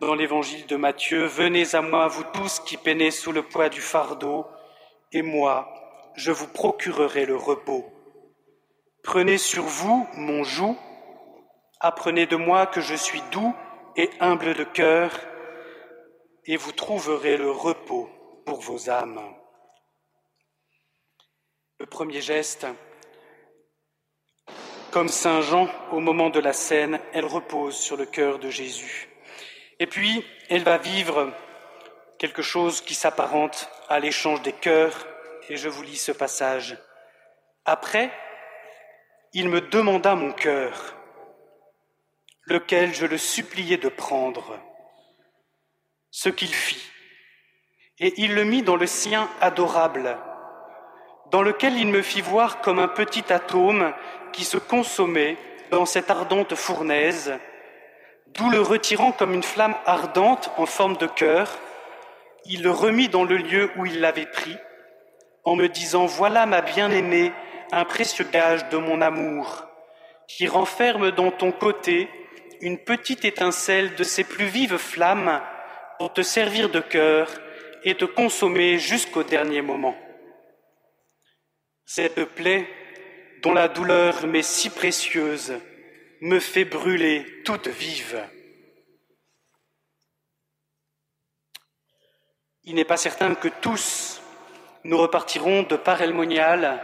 dans 0.01 0.13
l'évangile 0.13 0.65
de 0.67 0.75
Matthieu. 0.75 1.25
Venez 1.25 1.73
à 1.73 1.81
moi, 1.81 2.07
vous 2.07 2.25
tous 2.33 2.59
qui 2.59 2.77
peinez 2.77 3.11
sous 3.11 3.31
le 3.31 3.43
poids 3.43 3.69
du 3.69 3.81
fardeau, 3.81 4.45
et 5.13 5.21
moi, 5.21 5.73
je 6.15 6.31
vous 6.31 6.47
procurerai 6.47 7.25
le 7.25 7.37
repos. 7.37 7.85
Prenez 9.01 9.37
sur 9.37 9.63
vous 9.63 10.07
mon 10.15 10.43
joug, 10.43 10.75
apprenez 11.79 12.25
de 12.25 12.35
moi 12.35 12.65
que 12.65 12.81
je 12.81 12.95
suis 12.95 13.21
doux 13.31 13.55
et 13.97 14.09
humble 14.19 14.53
de 14.53 14.63
cœur, 14.63 15.11
et 16.45 16.55
vous 16.55 16.71
trouverez 16.71 17.35
le 17.35 17.51
repos 17.51 18.09
pour 18.45 18.61
vos 18.61 18.89
âmes. 18.89 19.21
Le 21.79 21.85
premier 21.87 22.21
geste, 22.21 22.65
comme 24.91 25.09
Saint 25.09 25.41
Jean 25.41 25.67
au 25.91 25.99
moment 25.99 26.29
de 26.29 26.39
la 26.39 26.53
scène, 26.53 26.99
elle 27.11 27.25
repose 27.25 27.75
sur 27.75 27.97
le 27.97 28.05
cœur 28.05 28.39
de 28.39 28.49
Jésus. 28.49 29.09
Et 29.79 29.87
puis, 29.87 30.25
elle 30.49 30.63
va 30.63 30.77
vivre 30.77 31.33
quelque 32.17 32.41
chose 32.41 32.81
qui 32.81 32.95
s'apparente 32.95 33.69
à 33.89 33.99
l'échange 33.99 34.41
des 34.43 34.53
cœurs, 34.53 35.07
et 35.49 35.57
je 35.57 35.69
vous 35.69 35.83
lis 35.83 35.97
ce 35.97 36.11
passage. 36.11 36.77
Après, 37.65 38.11
il 39.33 39.49
me 39.49 39.61
demanda 39.61 40.15
mon 40.15 40.31
cœur, 40.31 40.95
lequel 42.47 42.93
je 42.93 43.05
le 43.05 43.17
suppliais 43.17 43.77
de 43.77 43.89
prendre, 43.89 44.57
ce 46.11 46.29
qu'il 46.29 46.53
fit, 46.53 46.89
et 47.99 48.13
il 48.17 48.33
le 48.35 48.45
mit 48.45 48.63
dans 48.63 48.77
le 48.77 48.87
sien 48.87 49.29
adorable, 49.41 50.17
dans 51.29 51.41
lequel 51.41 51.77
il 51.77 51.87
me 51.87 52.01
fit 52.01 52.21
voir 52.21 52.61
comme 52.61 52.79
un 52.79 52.87
petit 52.87 53.33
atome 53.33 53.93
qui 54.31 54.45
se 54.45 54.57
consommait 54.57 55.37
dans 55.71 55.85
cette 55.85 56.09
ardente 56.09 56.55
fournaise, 56.55 57.37
d'où 58.27 58.49
le 58.49 58.61
retirant 58.61 59.11
comme 59.11 59.33
une 59.33 59.43
flamme 59.43 59.75
ardente 59.85 60.49
en 60.57 60.65
forme 60.65 60.95
de 60.97 61.07
cœur, 61.07 61.59
il 62.45 62.63
le 62.63 62.71
remit 62.71 63.09
dans 63.09 63.25
le 63.25 63.35
lieu 63.35 63.71
où 63.75 63.85
il 63.85 63.99
l'avait 63.99 64.25
pris, 64.25 64.55
en 65.43 65.57
me 65.57 65.67
disant, 65.67 66.05
Voilà 66.05 66.45
ma 66.45 66.61
bien-aimée, 66.61 67.33
un 67.73 67.83
précieux 67.83 68.27
gage 68.31 68.69
de 68.69 68.77
mon 68.77 69.01
amour, 69.01 69.65
qui 70.29 70.47
renferme 70.47 71.11
dans 71.11 71.31
ton 71.31 71.51
côté 71.51 72.09
une 72.61 72.79
petite 72.79 73.25
étincelle 73.25 73.95
de 73.95 74.03
ses 74.03 74.23
plus 74.23 74.45
vives 74.45 74.77
flammes 74.77 75.41
pour 75.97 76.13
te 76.13 76.21
servir 76.21 76.69
de 76.69 76.79
cœur 76.79 77.29
et 77.83 77.95
te 77.95 78.05
consommer 78.05 78.79
jusqu'au 78.79 79.23
dernier 79.23 79.61
moment. 79.61 79.95
Cette 81.85 82.25
plaie, 82.25 82.67
dont 83.41 83.53
la 83.53 83.67
douleur 83.67 84.27
m'est 84.27 84.41
si 84.41 84.69
précieuse, 84.69 85.53
me 86.21 86.39
fait 86.39 86.65
brûler 86.65 87.25
toute 87.45 87.67
vive. 87.67 88.21
Il 92.63 92.75
n'est 92.75 92.85
pas 92.85 92.97
certain 92.97 93.35
que 93.35 93.47
tous 93.47 94.21
nous 94.83 94.97
repartirons 94.97 95.63
de 95.63 95.75
part 95.75 96.05
monial 96.07 96.83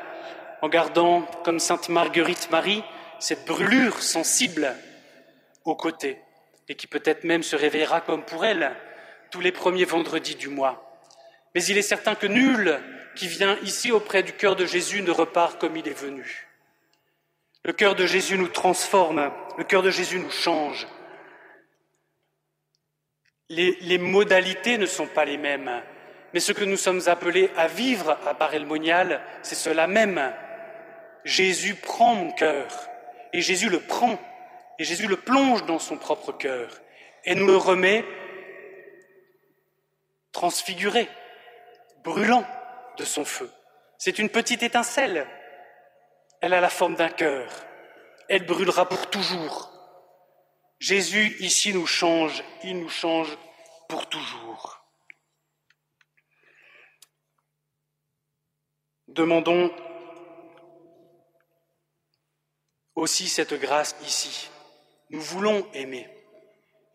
en 0.61 0.69
gardant, 0.69 1.23
comme 1.43 1.59
sainte 1.59 1.89
Marguerite 1.89 2.49
Marie, 2.49 2.83
cette 3.19 3.45
brûlure 3.45 4.01
sensible 4.01 4.73
aux 5.65 5.75
côtés 5.75 6.19
et 6.69 6.75
qui 6.75 6.87
peut-être 6.87 7.23
même 7.23 7.43
se 7.43 7.55
réveillera 7.55 8.01
comme 8.01 8.23
pour 8.23 8.45
elle 8.45 8.75
tous 9.31 9.41
les 9.41 9.51
premiers 9.51 9.85
vendredis 9.85 10.35
du 10.35 10.47
mois. 10.49 11.01
Mais 11.55 11.63
il 11.65 11.77
est 11.77 11.81
certain 11.81 12.15
que 12.15 12.27
nul 12.27 12.79
qui 13.15 13.27
vient 13.27 13.57
ici 13.59 13.91
auprès 13.91 14.23
du 14.23 14.33
cœur 14.33 14.55
de 14.55 14.65
Jésus 14.65 15.01
ne 15.01 15.11
repart 15.11 15.59
comme 15.59 15.77
il 15.77 15.87
est 15.87 15.99
venu. 15.99 16.47
Le 17.63 17.73
cœur 17.73 17.95
de 17.95 18.05
Jésus 18.05 18.37
nous 18.37 18.47
transforme, 18.47 19.31
le 19.57 19.63
cœur 19.63 19.81
de 19.83 19.89
Jésus 19.89 20.19
nous 20.19 20.31
change. 20.31 20.87
Les, 23.49 23.97
modalités 23.97 24.77
ne 24.77 24.85
sont 24.85 25.05
pas 25.05 25.25
les 25.25 25.37
mêmes, 25.37 25.83
mais 26.33 26.39
ce 26.39 26.51
que 26.51 26.63
nous 26.63 26.77
sommes 26.77 27.01
appelés 27.05 27.51
à 27.55 27.67
vivre 27.67 28.17
à 28.25 28.33
Barrel-Monial, 28.33 29.21
c'est 29.43 29.55
cela 29.55 29.85
même. 29.85 30.33
Jésus 31.23 31.75
prend 31.75 32.15
mon 32.15 32.31
cœur, 32.31 32.67
et 33.31 33.41
Jésus 33.41 33.69
le 33.69 33.79
prend, 33.79 34.19
et 34.79 34.83
Jésus 34.83 35.07
le 35.07 35.17
plonge 35.17 35.65
dans 35.65 35.79
son 35.79 35.97
propre 35.97 36.31
cœur, 36.31 36.81
et 37.25 37.35
nous 37.35 37.47
le 37.47 37.57
remet 37.57 38.05
transfiguré, 40.31 41.07
brûlant 42.03 42.45
de 42.97 43.05
son 43.05 43.23
feu. 43.23 43.49
C'est 43.97 44.19
une 44.19 44.29
petite 44.29 44.63
étincelle. 44.63 45.27
Elle 46.41 46.53
a 46.53 46.59
la 46.59 46.69
forme 46.69 46.95
d'un 46.95 47.09
cœur. 47.09 47.49
Elle 48.27 48.45
brûlera 48.45 48.89
pour 48.89 49.09
toujours. 49.09 49.71
Jésus 50.79 51.37
ici 51.39 51.73
nous 51.73 51.87
change, 51.87 52.43
il 52.63 52.79
nous 52.79 52.89
change 52.89 53.37
pour 53.87 54.09
toujours. 54.09 54.83
Demandons 59.07 59.71
aussi 62.95 63.29
cette 63.29 63.53
grâce 63.53 63.95
ici. 64.01 64.49
Nous 65.13 65.21
voulons 65.21 65.65
aimer 65.75 66.09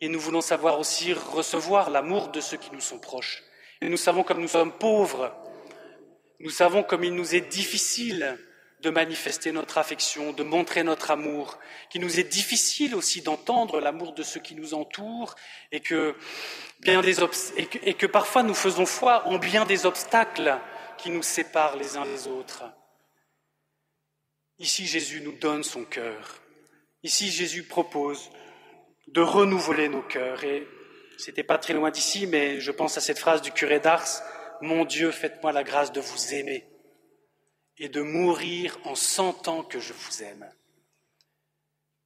et 0.01 0.09
nous 0.09 0.19
voulons 0.19 0.41
savoir 0.41 0.81
aussi 0.81 1.13
recevoir 1.13 1.89
l'amour 1.89 2.29
de 2.29 2.41
ceux 2.41 2.57
qui 2.57 2.71
nous 2.73 2.81
sont 2.81 2.99
proches. 2.99 3.45
Et 3.81 3.89
nous 3.89 3.97
savons 3.97 4.25
comme 4.25 4.41
nous 4.41 4.49
sommes 4.49 4.73
pauvres, 4.73 5.33
nous 6.41 6.51
savons 6.51 6.83
comme 6.83 7.05
il 7.05 7.15
nous 7.15 7.37
est 7.37 7.49
difficile 7.49 8.37
de 8.81 8.91
manifester 8.91 9.53
notre 9.53 9.79
affection, 9.79 10.33
de 10.33 10.43
montrer 10.43 10.83
notre 10.83 11.13
amour, 11.13 11.61
qu'il 11.91 12.01
nous 12.01 12.19
est 12.19 12.25
difficile 12.25 12.97
aussi 12.97 13.23
d'entendre 13.23 13.81
l'amour 13.81 14.15
de 14.15 14.25
ceux 14.25 14.41
qui 14.41 14.57
nous 14.57 14.75
entourent 14.75 15.37
et 15.71 15.79
que, 15.79 16.17
et 16.85 17.95
que 17.95 18.07
parfois 18.07 18.43
nous 18.43 18.55
faisons 18.55 18.87
foi 18.87 19.29
en 19.29 19.39
bien 19.39 19.65
des 19.65 19.87
obstacles 19.87 20.59
qui 20.97 21.11
nous 21.11 21.23
séparent 21.23 21.77
les 21.77 21.97
uns 21.97 22.05
des 22.05 22.27
autres. 22.27 22.65
Ici, 24.59 24.89
Jésus 24.89 25.21
nous 25.21 25.39
donne 25.39 25.63
son 25.63 25.85
cœur. 25.85 26.41
Ici, 27.03 27.31
Jésus 27.31 27.63
propose 27.63 28.31
de 29.09 29.21
renouveler 29.21 29.89
nos 29.89 30.03
cœurs. 30.03 30.45
Et 30.45 30.67
c'était 31.17 31.45
pas 31.45 31.59
très 31.59 31.75
loin 31.75 31.91
d'ici, 31.91 32.27
mais 32.27 32.61
je 32.61 32.71
pense 32.71 32.97
à 32.97 33.01
cette 33.01 33.19
phrase 33.19 33.43
du 33.43 33.53
curé 33.53 33.81
d'Ars 33.81 34.09
Mon 34.61 34.85
Dieu, 34.85 35.11
faites-moi 35.11 35.53
la 35.53 35.65
grâce 35.65 35.93
de 35.93 36.01
vous 36.01 36.35
aimer 36.35 36.67
et 37.79 37.89
de 37.89 38.03
mourir 38.03 38.79
en 38.85 38.95
sentant 38.95 39.63
que 39.63 39.79
je 39.79 39.93
vous 39.93 40.23
aime. 40.23 40.51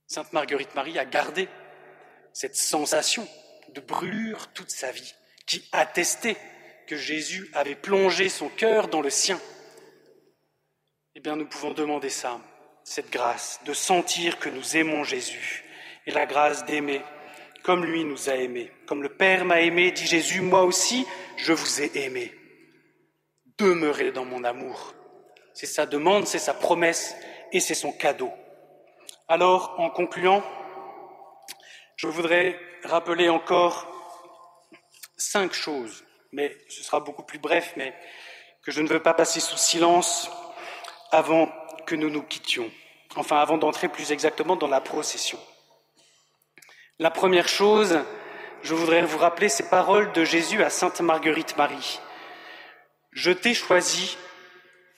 Sainte 0.07 0.33
Marguerite 0.35 0.74
Marie 0.74 0.98
a 0.98 1.07
gardé 1.07 1.48
cette 2.35 2.57
sensation 2.57 3.26
de 3.70 3.81
brûlure 3.81 4.52
toute 4.52 4.70
sa 4.70 4.90
vie, 4.90 5.14
qui 5.46 5.66
attestait 5.72 6.37
que 6.87 6.96
Jésus 6.96 7.50
avait 7.55 7.74
plongé 7.74 8.28
son 8.28 8.50
cœur 8.50 8.88
dans 8.88 9.00
le 9.00 9.09
sien. 9.09 9.40
Eh 11.14 11.20
bien, 11.20 11.37
nous 11.37 11.46
pouvons 11.46 11.72
demander 11.72 12.11
ça, 12.11 12.40
cette 12.85 13.11
grâce, 13.11 13.61
de 13.64 13.73
sentir 13.73 14.38
que 14.38 14.49
nous 14.49 14.77
aimons 14.77 15.05
Jésus 15.05 15.64
et 16.07 16.11
la 16.11 16.27
grâce 16.27 16.64
d'aimer 16.64 17.03
comme 17.62 17.85
lui 17.85 18.05
nous 18.05 18.29
a 18.29 18.35
aimés. 18.35 18.73
Comme 18.87 19.03
le 19.03 19.09
Père 19.09 19.45
m'a 19.45 19.61
aimé, 19.61 19.92
dit 19.92 20.07
Jésus, 20.07 20.40
moi 20.40 20.64
aussi, 20.64 21.07
je 21.37 21.53
vous 21.53 21.81
ai 21.81 21.90
aimé. 21.95 22.35
Demeurez 23.57 24.11
dans 24.11 24.25
mon 24.25 24.42
amour. 24.42 24.95
C'est 25.55 25.66
sa 25.66 25.87
demande, 25.87 26.27
c'est 26.27 26.40
sa 26.40 26.55
promesse 26.55 27.14
et 27.53 27.61
c'est 27.61 27.75
son 27.75 27.92
cadeau. 27.92 28.33
Alors, 29.29 29.77
en 29.79 29.90
concluant, 29.90 30.42
je 31.95 32.09
voudrais 32.09 32.59
rappeler 32.83 33.29
encore 33.29 33.87
cinq 35.16 35.53
choses 35.53 36.05
mais 36.33 36.57
ce 36.68 36.83
sera 36.83 37.01
beaucoup 37.01 37.23
plus 37.23 37.38
bref, 37.38 37.75
mais 37.77 37.95
que 38.62 38.73
je 38.73 38.81
ne 38.81 38.88
veux 38.88 39.03
pas 39.03 39.14
passer 39.14 39.40
sous 39.40 39.57
silence 39.57 40.31
avant 41.11 41.49
que 41.87 41.95
nous 41.95 42.11
nous 42.11 42.23
quittions, 42.23 42.71
enfin 43.16 43.38
avant 43.38 43.59
d'entrer 43.59 43.88
plus 43.88 44.12
exactement 44.12 44.57
dans 44.57 44.68
la 44.68 44.81
procession. 44.81 45.38
La 46.99 47.11
première 47.11 47.49
chose, 47.49 47.99
je 48.62 48.75
voudrais 48.75 49.03
vous 49.03 49.18
rappeler 49.18 49.49
ces 49.49 49.68
paroles 49.68 50.12
de 50.12 50.25
Jésus 50.25 50.62
à 50.62 50.71
Sainte 50.71 51.01
Marguerite 51.01 51.57
Marie. 51.57 51.99
Je 53.11 53.33
t'ai 53.33 53.55
choisi, 53.55 54.16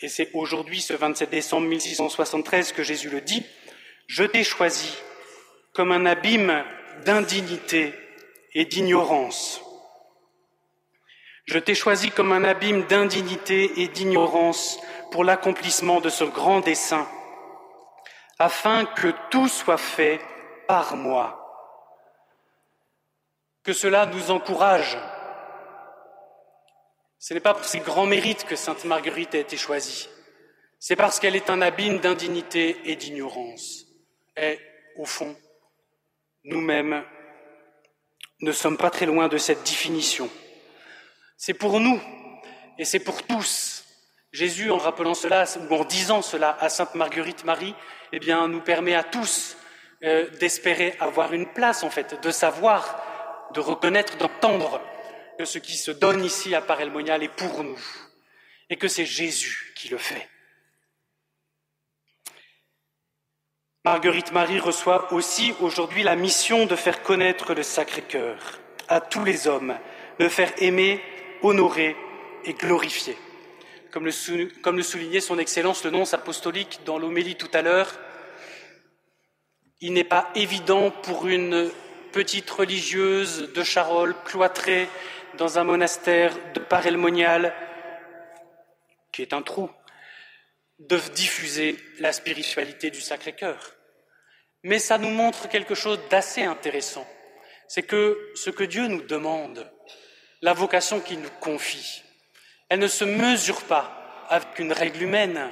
et 0.00 0.08
c'est 0.08 0.30
aujourd'hui, 0.34 0.80
ce 0.82 0.92
27 0.92 1.30
décembre 1.30 1.66
1673, 1.66 2.72
que 2.72 2.82
Jésus 2.82 3.08
le 3.08 3.20
dit, 3.20 3.44
je 4.06 4.24
t'ai 4.24 4.44
choisi 4.44 4.94
comme 5.72 5.92
un 5.92 6.04
abîme 6.04 6.64
d'indignité 7.04 7.94
et 8.52 8.66
d'ignorance 8.66 9.63
je 11.46 11.58
t'ai 11.58 11.74
choisi 11.74 12.10
comme 12.10 12.32
un 12.32 12.44
abîme 12.44 12.86
d'indignité 12.86 13.82
et 13.82 13.88
d'ignorance 13.88 14.78
pour 15.10 15.24
l'accomplissement 15.24 16.00
de 16.00 16.08
ce 16.08 16.24
grand 16.24 16.60
dessein, 16.60 17.06
afin 18.38 18.84
que 18.84 19.08
tout 19.30 19.48
soit 19.48 19.78
fait 19.78 20.20
par 20.66 20.96
moi. 20.96 21.40
Que 23.62 23.72
cela 23.72 24.06
nous 24.06 24.30
encourage. 24.30 24.98
Ce 27.18 27.32
n'est 27.32 27.40
pas 27.40 27.54
pour 27.54 27.64
ses 27.64 27.80
grands 27.80 28.06
mérites 28.06 28.44
que 28.44 28.56
Sainte 28.56 28.84
Marguerite 28.84 29.34
a 29.34 29.38
été 29.38 29.56
choisie, 29.56 30.08
c'est 30.78 30.96
parce 30.96 31.18
qu'elle 31.18 31.36
est 31.36 31.48
un 31.48 31.62
abîme 31.62 31.98
d'indignité 31.98 32.76
et 32.84 32.96
d'ignorance. 32.96 33.86
Et, 34.36 34.58
au 34.96 35.06
fond, 35.06 35.34
nous-mêmes 36.44 37.02
ne 38.40 38.52
sommes 38.52 38.76
pas 38.76 38.90
très 38.90 39.06
loin 39.06 39.28
de 39.28 39.38
cette 39.38 39.62
définition. 39.62 40.28
C'est 41.36 41.54
pour 41.54 41.80
nous 41.80 42.00
et 42.78 42.84
c'est 42.84 43.00
pour 43.00 43.22
tous. 43.22 43.84
Jésus, 44.32 44.70
en 44.70 44.78
rappelant 44.78 45.14
cela 45.14 45.44
ou 45.70 45.74
en 45.74 45.84
disant 45.84 46.20
cela 46.20 46.56
à 46.60 46.68
Sainte 46.68 46.94
Marguerite 46.96 47.44
Marie, 47.44 47.74
eh 48.12 48.18
bien, 48.18 48.48
nous 48.48 48.60
permet 48.60 48.94
à 48.94 49.04
tous 49.04 49.56
euh, 50.02 50.28
d'espérer 50.40 50.96
avoir 50.98 51.32
une 51.32 51.46
place, 51.46 51.84
en 51.84 51.90
fait, 51.90 52.20
de 52.20 52.30
savoir, 52.30 53.50
de 53.54 53.60
reconnaître, 53.60 54.16
d'entendre 54.16 54.80
que 55.38 55.44
ce 55.44 55.58
qui 55.58 55.76
se 55.76 55.90
donne 55.90 56.24
ici 56.24 56.54
à 56.54 56.60
Parelmonial 56.60 57.22
est 57.22 57.28
pour 57.28 57.62
nous 57.62 57.78
et 58.70 58.76
que 58.76 58.88
c'est 58.88 59.06
Jésus 59.06 59.72
qui 59.76 59.88
le 59.88 59.98
fait. 59.98 60.28
Marguerite 63.84 64.32
Marie 64.32 64.58
reçoit 64.58 65.12
aussi 65.12 65.54
aujourd'hui 65.60 66.02
la 66.02 66.16
mission 66.16 66.66
de 66.66 66.74
faire 66.74 67.02
connaître 67.02 67.54
le 67.54 67.62
Sacré-Cœur 67.62 68.58
à 68.88 69.00
tous 69.00 69.24
les 69.24 69.46
hommes, 69.46 69.78
de 70.18 70.28
faire 70.28 70.52
aimer 70.58 71.02
honoré 71.44 71.96
et 72.44 72.54
glorifié. 72.54 73.16
Comme 73.92 74.06
le, 74.06 74.82
soulignait 74.82 75.20
son 75.20 75.38
Excellence 75.38 75.84
le 75.84 75.90
nonce 75.90 76.14
apostolique 76.14 76.80
dans 76.84 76.98
l'homélie 76.98 77.36
tout 77.36 77.50
à 77.52 77.62
l'heure, 77.62 77.92
il 79.80 79.92
n'est 79.92 80.02
pas 80.02 80.30
évident 80.34 80.90
pour 80.90 81.28
une 81.28 81.70
petite 82.12 82.50
religieuse 82.50 83.52
de 83.52 83.62
Charolles 83.62 84.16
cloîtrée 84.24 84.88
dans 85.36 85.58
un 85.58 85.64
monastère 85.64 86.34
de 86.54 86.60
Parelmonial, 86.60 87.54
qui 89.12 89.22
est 89.22 89.32
un 89.32 89.42
trou, 89.42 89.70
de 90.80 90.98
diffuser 91.14 91.76
la 92.00 92.12
spiritualité 92.12 92.90
du 92.90 93.00
Sacré-Cœur. 93.00 93.74
Mais 94.64 94.78
ça 94.78 94.98
nous 94.98 95.10
montre 95.10 95.48
quelque 95.48 95.74
chose 95.74 96.00
d'assez 96.10 96.42
intéressant. 96.42 97.06
C'est 97.68 97.82
que 97.82 98.32
ce 98.34 98.50
que 98.50 98.64
Dieu 98.64 98.88
nous 98.88 99.02
demande, 99.02 99.70
la 100.44 100.52
vocation 100.52 101.00
qu'il 101.00 101.20
nous 101.20 101.30
confie. 101.40 102.02
Elle 102.68 102.80
ne 102.80 102.86
se 102.86 103.06
mesure 103.06 103.62
pas 103.62 104.26
avec 104.28 104.58
une 104.58 104.74
règle 104.74 105.02
humaine, 105.02 105.50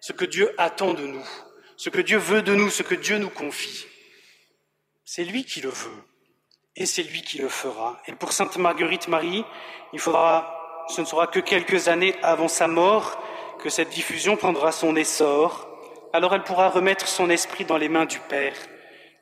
ce 0.00 0.14
que 0.14 0.24
Dieu 0.24 0.54
attend 0.56 0.94
de 0.94 1.06
nous, 1.06 1.28
ce 1.76 1.90
que 1.90 2.00
Dieu 2.00 2.16
veut 2.16 2.40
de 2.40 2.54
nous, 2.54 2.70
ce 2.70 2.82
que 2.82 2.94
Dieu 2.94 3.18
nous 3.18 3.28
confie. 3.28 3.84
C'est 5.04 5.24
lui 5.24 5.44
qui 5.44 5.60
le 5.60 5.68
veut 5.68 6.02
et 6.76 6.86
c'est 6.86 7.02
lui 7.02 7.20
qui 7.20 7.36
le 7.36 7.50
fera. 7.50 8.00
Et 8.06 8.12
pour 8.12 8.32
Sainte 8.32 8.56
Marguerite 8.56 9.08
Marie, 9.08 9.44
il 9.92 9.98
faudra, 9.98 10.86
ce 10.88 11.02
ne 11.02 11.06
sera 11.06 11.26
que 11.26 11.40
quelques 11.40 11.88
années 11.88 12.16
avant 12.22 12.48
sa 12.48 12.68
mort 12.68 13.22
que 13.58 13.68
cette 13.68 13.90
diffusion 13.90 14.38
prendra 14.38 14.72
son 14.72 14.96
essor. 14.96 15.68
Alors 16.14 16.34
elle 16.34 16.44
pourra 16.44 16.70
remettre 16.70 17.06
son 17.06 17.28
esprit 17.28 17.66
dans 17.66 17.76
les 17.76 17.90
mains 17.90 18.06
du 18.06 18.18
Père. 18.18 18.56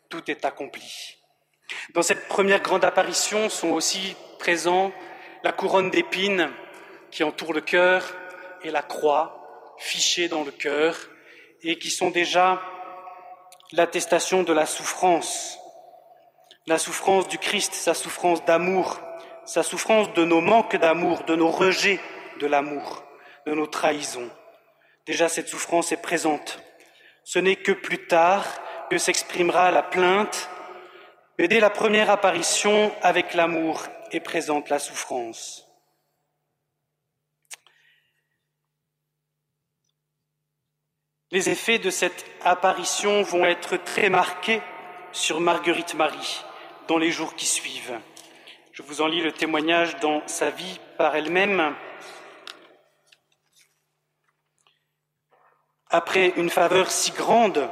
Tout 0.08 0.30
est 0.30 0.44
accompli. 0.44 1.19
Dans 1.94 2.02
cette 2.02 2.28
première 2.28 2.60
grande 2.60 2.84
apparition 2.84 3.48
sont 3.48 3.70
aussi 3.70 4.16
présents 4.38 4.92
la 5.42 5.52
couronne 5.52 5.90
d'épines 5.90 6.50
qui 7.10 7.24
entoure 7.24 7.52
le 7.52 7.60
cœur 7.60 8.04
et 8.62 8.70
la 8.70 8.82
croix 8.82 9.74
fichée 9.78 10.28
dans 10.28 10.44
le 10.44 10.50
cœur 10.50 10.96
et 11.62 11.78
qui 11.78 11.90
sont 11.90 12.10
déjà 12.10 12.60
l'attestation 13.72 14.42
de 14.42 14.52
la 14.52 14.66
souffrance, 14.66 15.58
la 16.66 16.78
souffrance 16.78 17.28
du 17.28 17.38
Christ, 17.38 17.74
sa 17.74 17.94
souffrance 17.94 18.44
d'amour, 18.44 19.00
sa 19.44 19.62
souffrance 19.62 20.12
de 20.12 20.24
nos 20.24 20.40
manques 20.40 20.76
d'amour, 20.76 21.24
de 21.24 21.34
nos 21.34 21.50
rejets 21.50 22.00
de 22.40 22.46
l'amour, 22.46 23.04
de 23.46 23.52
nos 23.52 23.66
trahisons. 23.66 24.30
Déjà 25.06 25.28
cette 25.28 25.48
souffrance 25.48 25.92
est 25.92 26.02
présente. 26.02 26.62
Ce 27.24 27.38
n'est 27.38 27.56
que 27.56 27.72
plus 27.72 28.06
tard 28.06 28.44
que 28.90 28.98
s'exprimera 28.98 29.70
la 29.70 29.82
plainte, 29.82 30.50
mais 31.40 31.48
dès 31.48 31.58
la 31.58 31.70
première 31.70 32.10
apparition 32.10 32.94
avec 33.00 33.32
l'amour 33.32 33.84
est 34.10 34.20
présente 34.20 34.68
la 34.68 34.78
souffrance. 34.78 35.66
Les 41.30 41.48
effets 41.48 41.78
de 41.78 41.88
cette 41.88 42.26
apparition 42.44 43.22
vont 43.22 43.46
être 43.46 43.78
très 43.78 44.10
marqués 44.10 44.60
sur 45.12 45.40
Marguerite 45.40 45.94
Marie 45.94 46.44
dans 46.88 46.98
les 46.98 47.10
jours 47.10 47.34
qui 47.34 47.46
suivent. 47.46 47.98
Je 48.72 48.82
vous 48.82 49.00
en 49.00 49.06
lis 49.06 49.22
le 49.22 49.32
témoignage 49.32 49.98
dans 50.00 50.20
sa 50.26 50.50
vie 50.50 50.78
par 50.98 51.16
elle-même. 51.16 51.74
Après 55.88 56.34
une 56.36 56.50
faveur 56.50 56.90
si 56.90 57.12
grande 57.12 57.70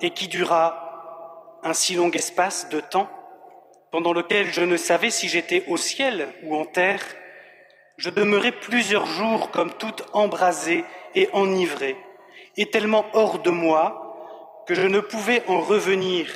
et 0.00 0.10
qui 0.10 0.28
dura 0.28 0.81
un 1.62 1.74
si 1.74 1.94
long 1.94 2.10
espace 2.10 2.68
de 2.68 2.80
temps, 2.80 3.10
pendant 3.90 4.12
lequel 4.12 4.52
je 4.52 4.62
ne 4.62 4.76
savais 4.76 5.10
si 5.10 5.28
j'étais 5.28 5.64
au 5.68 5.76
ciel 5.76 6.28
ou 6.44 6.56
en 6.56 6.64
terre, 6.64 7.04
je 7.98 8.10
demeurai 8.10 8.52
plusieurs 8.52 9.06
jours 9.06 9.50
comme 9.50 9.72
toute 9.74 10.02
embrasée 10.12 10.84
et 11.14 11.28
enivrée 11.32 11.96
est 12.56 12.72
tellement 12.72 13.06
hors 13.14 13.38
de 13.38 13.50
moi 13.50 14.64
que 14.66 14.74
je 14.74 14.86
ne 14.86 15.00
pouvais 15.00 15.42
en 15.48 15.60
revenir 15.60 16.26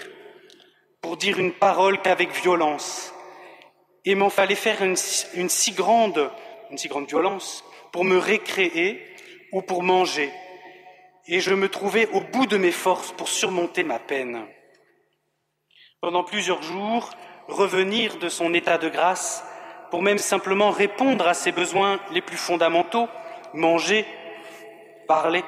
pour 1.00 1.16
dire 1.16 1.38
une 1.38 1.52
parole 1.52 2.00
qu'avec 2.00 2.32
violence. 2.32 3.12
Et 4.04 4.14
m'en 4.14 4.30
fallait 4.30 4.54
faire 4.54 4.78
si 4.96 5.72
grande, 5.72 6.30
une 6.70 6.78
si 6.78 6.88
grande 6.88 7.08
violence 7.08 7.64
pour 7.92 8.04
me 8.04 8.18
récréer 8.18 9.02
ou 9.52 9.62
pour 9.62 9.82
manger. 9.82 10.30
Et 11.26 11.40
je 11.40 11.54
me 11.54 11.68
trouvais 11.68 12.08
au 12.12 12.20
bout 12.20 12.46
de 12.46 12.56
mes 12.56 12.72
forces 12.72 13.12
pour 13.12 13.28
surmonter 13.28 13.82
ma 13.82 13.98
peine. 13.98 14.46
Pendant 16.06 16.22
plusieurs 16.22 16.62
jours, 16.62 17.10
revenir 17.48 18.18
de 18.18 18.28
son 18.28 18.54
état 18.54 18.78
de 18.78 18.88
grâce 18.88 19.44
pour 19.90 20.02
même 20.02 20.18
simplement 20.18 20.70
répondre 20.70 21.26
à 21.26 21.34
ses 21.34 21.50
besoins 21.50 21.98
les 22.12 22.20
plus 22.20 22.36
fondamentaux, 22.36 23.08
manger, 23.54 24.06
parler, 25.08 25.42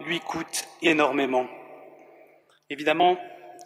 lui 0.00 0.20
coûte 0.20 0.66
énormément. 0.80 1.46
Évidemment, 2.70 3.18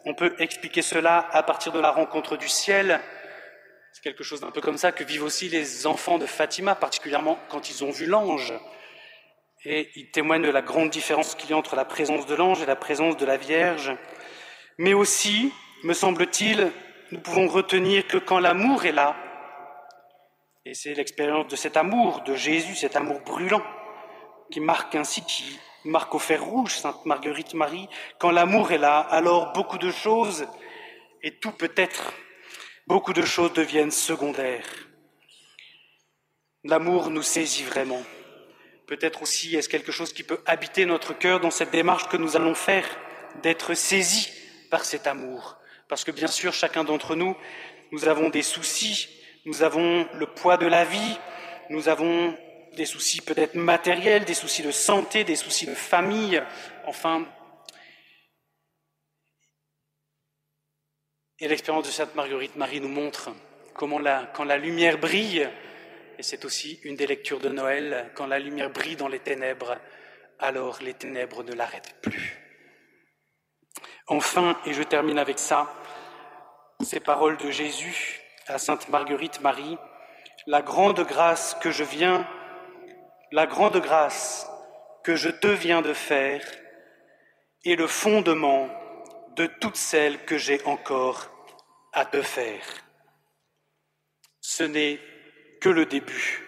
on 0.05 0.14
peut 0.14 0.35
expliquer 0.40 0.83
cela 0.83 1.28
à 1.31 1.44
partir 1.44 1.70
de 1.70 1.78
la 1.78 1.92
rencontre 1.92 2.37
du 2.37 2.48
ciel. 2.48 3.00
C'est 3.92 4.02
quelque 4.02 4.24
chose 4.24 4.40
d'un 4.40 4.50
peu 4.50 4.61
comme 4.61 4.78
ça 4.78 4.90
que 4.90 5.05
vivent 5.05 5.22
aussi 5.22 5.48
les 5.48 5.87
enfants 5.87 6.18
de 6.18 6.26
Fatima, 6.26 6.74
particulièrement 6.74 7.38
quand 7.50 7.70
ils 7.70 7.85
ont 7.85 7.92
vu 7.92 8.07
l'ange. 8.07 8.52
Et 9.64 9.90
ils 9.94 10.11
témoignent 10.11 10.42
de 10.42 10.50
la 10.50 10.62
grande 10.62 10.90
différence 10.90 11.37
qu'il 11.37 11.50
y 11.50 11.52
a 11.52 11.57
entre 11.57 11.76
la 11.76 11.85
présence 11.85 12.26
de 12.26 12.35
l'ange 12.35 12.61
et 12.61 12.66
la 12.66 12.74
présence 12.74 13.16
de 13.16 13.26
la 13.26 13.37
Vierge. 13.37 13.96
Mais 14.76 14.92
aussi, 14.92 15.52
me 15.82 15.94
semble-t-il, 15.94 16.70
nous 17.10 17.20
pouvons 17.20 17.48
retenir 17.48 18.06
que 18.06 18.18
quand 18.18 18.38
l'amour 18.38 18.84
est 18.84 18.92
là, 18.92 19.16
et 20.64 20.74
c'est 20.74 20.94
l'expérience 20.94 21.48
de 21.48 21.56
cet 21.56 21.76
amour 21.76 22.22
de 22.22 22.36
Jésus, 22.36 22.76
cet 22.76 22.94
amour 22.94 23.20
brûlant, 23.20 23.64
qui 24.50 24.60
marque 24.60 24.94
ainsi 24.94 25.24
qui 25.24 25.58
marque 25.84 26.14
au 26.14 26.20
fer 26.20 26.42
rouge, 26.42 26.76
Sainte 26.76 27.04
Marguerite 27.04 27.54
Marie, 27.54 27.88
quand 28.18 28.30
l'amour 28.30 28.70
est 28.70 28.78
là, 28.78 29.00
alors 29.00 29.52
beaucoup 29.52 29.78
de 29.78 29.90
choses, 29.90 30.46
et 31.22 31.38
tout 31.38 31.50
peut 31.50 31.72
être, 31.76 32.12
beaucoup 32.86 33.12
de 33.12 33.22
choses 33.22 33.52
deviennent 33.52 33.90
secondaires. 33.90 34.68
L'amour 36.62 37.10
nous 37.10 37.22
saisit 37.22 37.64
vraiment. 37.64 38.02
Peut-être 38.86 39.22
aussi 39.22 39.56
est-ce 39.56 39.68
quelque 39.68 39.90
chose 39.90 40.12
qui 40.12 40.22
peut 40.22 40.40
habiter 40.46 40.86
notre 40.86 41.12
cœur 41.12 41.40
dans 41.40 41.50
cette 41.50 41.72
démarche 41.72 42.08
que 42.08 42.16
nous 42.16 42.36
allons 42.36 42.54
faire, 42.54 42.86
d'être 43.42 43.74
saisis 43.74 44.30
par 44.70 44.84
cet 44.84 45.08
amour? 45.08 45.58
Parce 45.92 46.05
que 46.05 46.11
bien 46.11 46.26
sûr, 46.26 46.55
chacun 46.55 46.85
d'entre 46.85 47.16
nous, 47.16 47.37
nous 47.90 48.09
avons 48.09 48.31
des 48.31 48.40
soucis, 48.40 49.11
nous 49.44 49.62
avons 49.62 50.09
le 50.14 50.24
poids 50.24 50.57
de 50.57 50.64
la 50.64 50.87
vie, 50.87 51.18
nous 51.68 51.90
avons 51.90 52.35
des 52.78 52.87
soucis 52.87 53.20
peut-être 53.20 53.57
matériels, 53.57 54.24
des 54.24 54.33
soucis 54.33 54.62
de 54.62 54.70
santé, 54.70 55.22
des 55.22 55.37
soucis 55.37 55.66
de 55.66 55.74
famille, 55.74 56.42
enfin. 56.87 57.26
Et 61.40 61.46
l'expérience 61.46 61.85
de 61.85 61.92
Sainte 61.92 62.14
Marguerite 62.14 62.57
Marie 62.57 62.81
nous 62.81 62.88
montre 62.88 63.28
comment 63.74 64.00
quand 64.33 64.44
la 64.44 64.57
lumière 64.57 64.96
brille, 64.96 65.46
et 66.18 66.22
c'est 66.22 66.46
aussi 66.46 66.81
une 66.85 66.96
des 66.96 67.07
lectures 67.07 67.40
de 67.40 67.50
Noël, 67.50 68.11
quand 68.14 68.26
la 68.26 68.38
lumière 68.38 68.70
brille 68.70 68.96
dans 68.96 69.09
les 69.09 69.20
ténèbres, 69.20 69.76
alors 70.38 70.81
les 70.81 70.94
ténèbres 70.94 71.42
ne 71.42 71.52
l'arrêtent 71.52 71.96
plus. 72.00 72.38
Enfin, 74.09 74.59
et 74.66 74.72
je 74.72 74.83
termine 74.83 75.18
avec 75.18 75.38
ça, 75.38 75.72
ces 76.82 77.00
paroles 77.00 77.36
de 77.38 77.50
Jésus 77.50 78.20
à 78.46 78.58
Sainte 78.58 78.88
Marguerite 78.88 79.40
Marie, 79.40 79.78
la 80.46 80.62
grande 80.62 81.00
grâce 81.00 81.56
que 81.60 81.70
je 81.70 81.84
viens 81.84 82.26
la 83.32 83.46
grande 83.46 83.78
grâce 83.78 84.46
que 85.02 85.16
je 85.16 85.30
te 85.30 85.46
viens 85.46 85.80
de 85.80 85.94
faire 85.94 86.44
est 87.64 87.76
le 87.76 87.86
fondement 87.86 88.68
de 89.36 89.46
toutes 89.46 89.76
celles 89.76 90.24
que 90.26 90.36
j'ai 90.36 90.62
encore 90.64 91.30
à 91.94 92.04
te 92.04 92.20
faire. 92.20 92.62
Ce 94.40 94.62
n'est 94.62 95.00
que 95.62 95.70
le 95.70 95.86
début, 95.86 96.42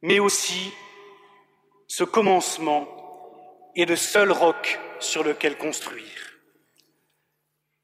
mais 0.00 0.18
aussi 0.20 0.72
ce 1.86 2.04
commencement 2.04 2.88
est 3.76 3.84
le 3.84 3.96
seul 3.96 4.32
roc 4.32 4.80
sur 4.98 5.22
lequel 5.22 5.58
construire. 5.58 6.25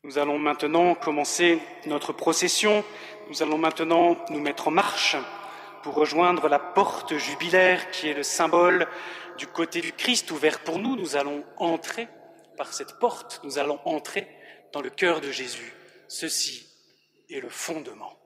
Nous 0.04 0.18
allons 0.18 0.36
maintenant 0.36 0.96
commencer 0.96 1.60
notre 1.86 2.12
procession, 2.12 2.84
nous 3.28 3.40
allons 3.40 3.56
maintenant 3.56 4.16
nous 4.30 4.40
mettre 4.40 4.66
en 4.66 4.72
marche 4.72 5.16
pour 5.84 5.94
rejoindre 5.94 6.48
la 6.48 6.58
porte 6.58 7.16
jubilaire 7.16 7.88
qui 7.92 8.08
est 8.08 8.14
le 8.14 8.24
symbole 8.24 8.88
du 9.38 9.46
côté 9.46 9.80
du 9.80 9.92
Christ 9.92 10.32
ouvert 10.32 10.64
pour 10.64 10.80
nous. 10.80 10.96
Nous 10.96 11.14
allons 11.14 11.44
entrer 11.56 12.08
par 12.56 12.72
cette 12.72 12.98
porte, 12.98 13.40
nous 13.44 13.58
allons 13.58 13.78
entrer 13.84 14.26
dans 14.72 14.80
le 14.80 14.90
cœur 14.90 15.20
de 15.20 15.30
Jésus. 15.30 15.72
Ceci 16.08 16.66
est 17.30 17.38
le 17.38 17.48
fondement. 17.48 18.21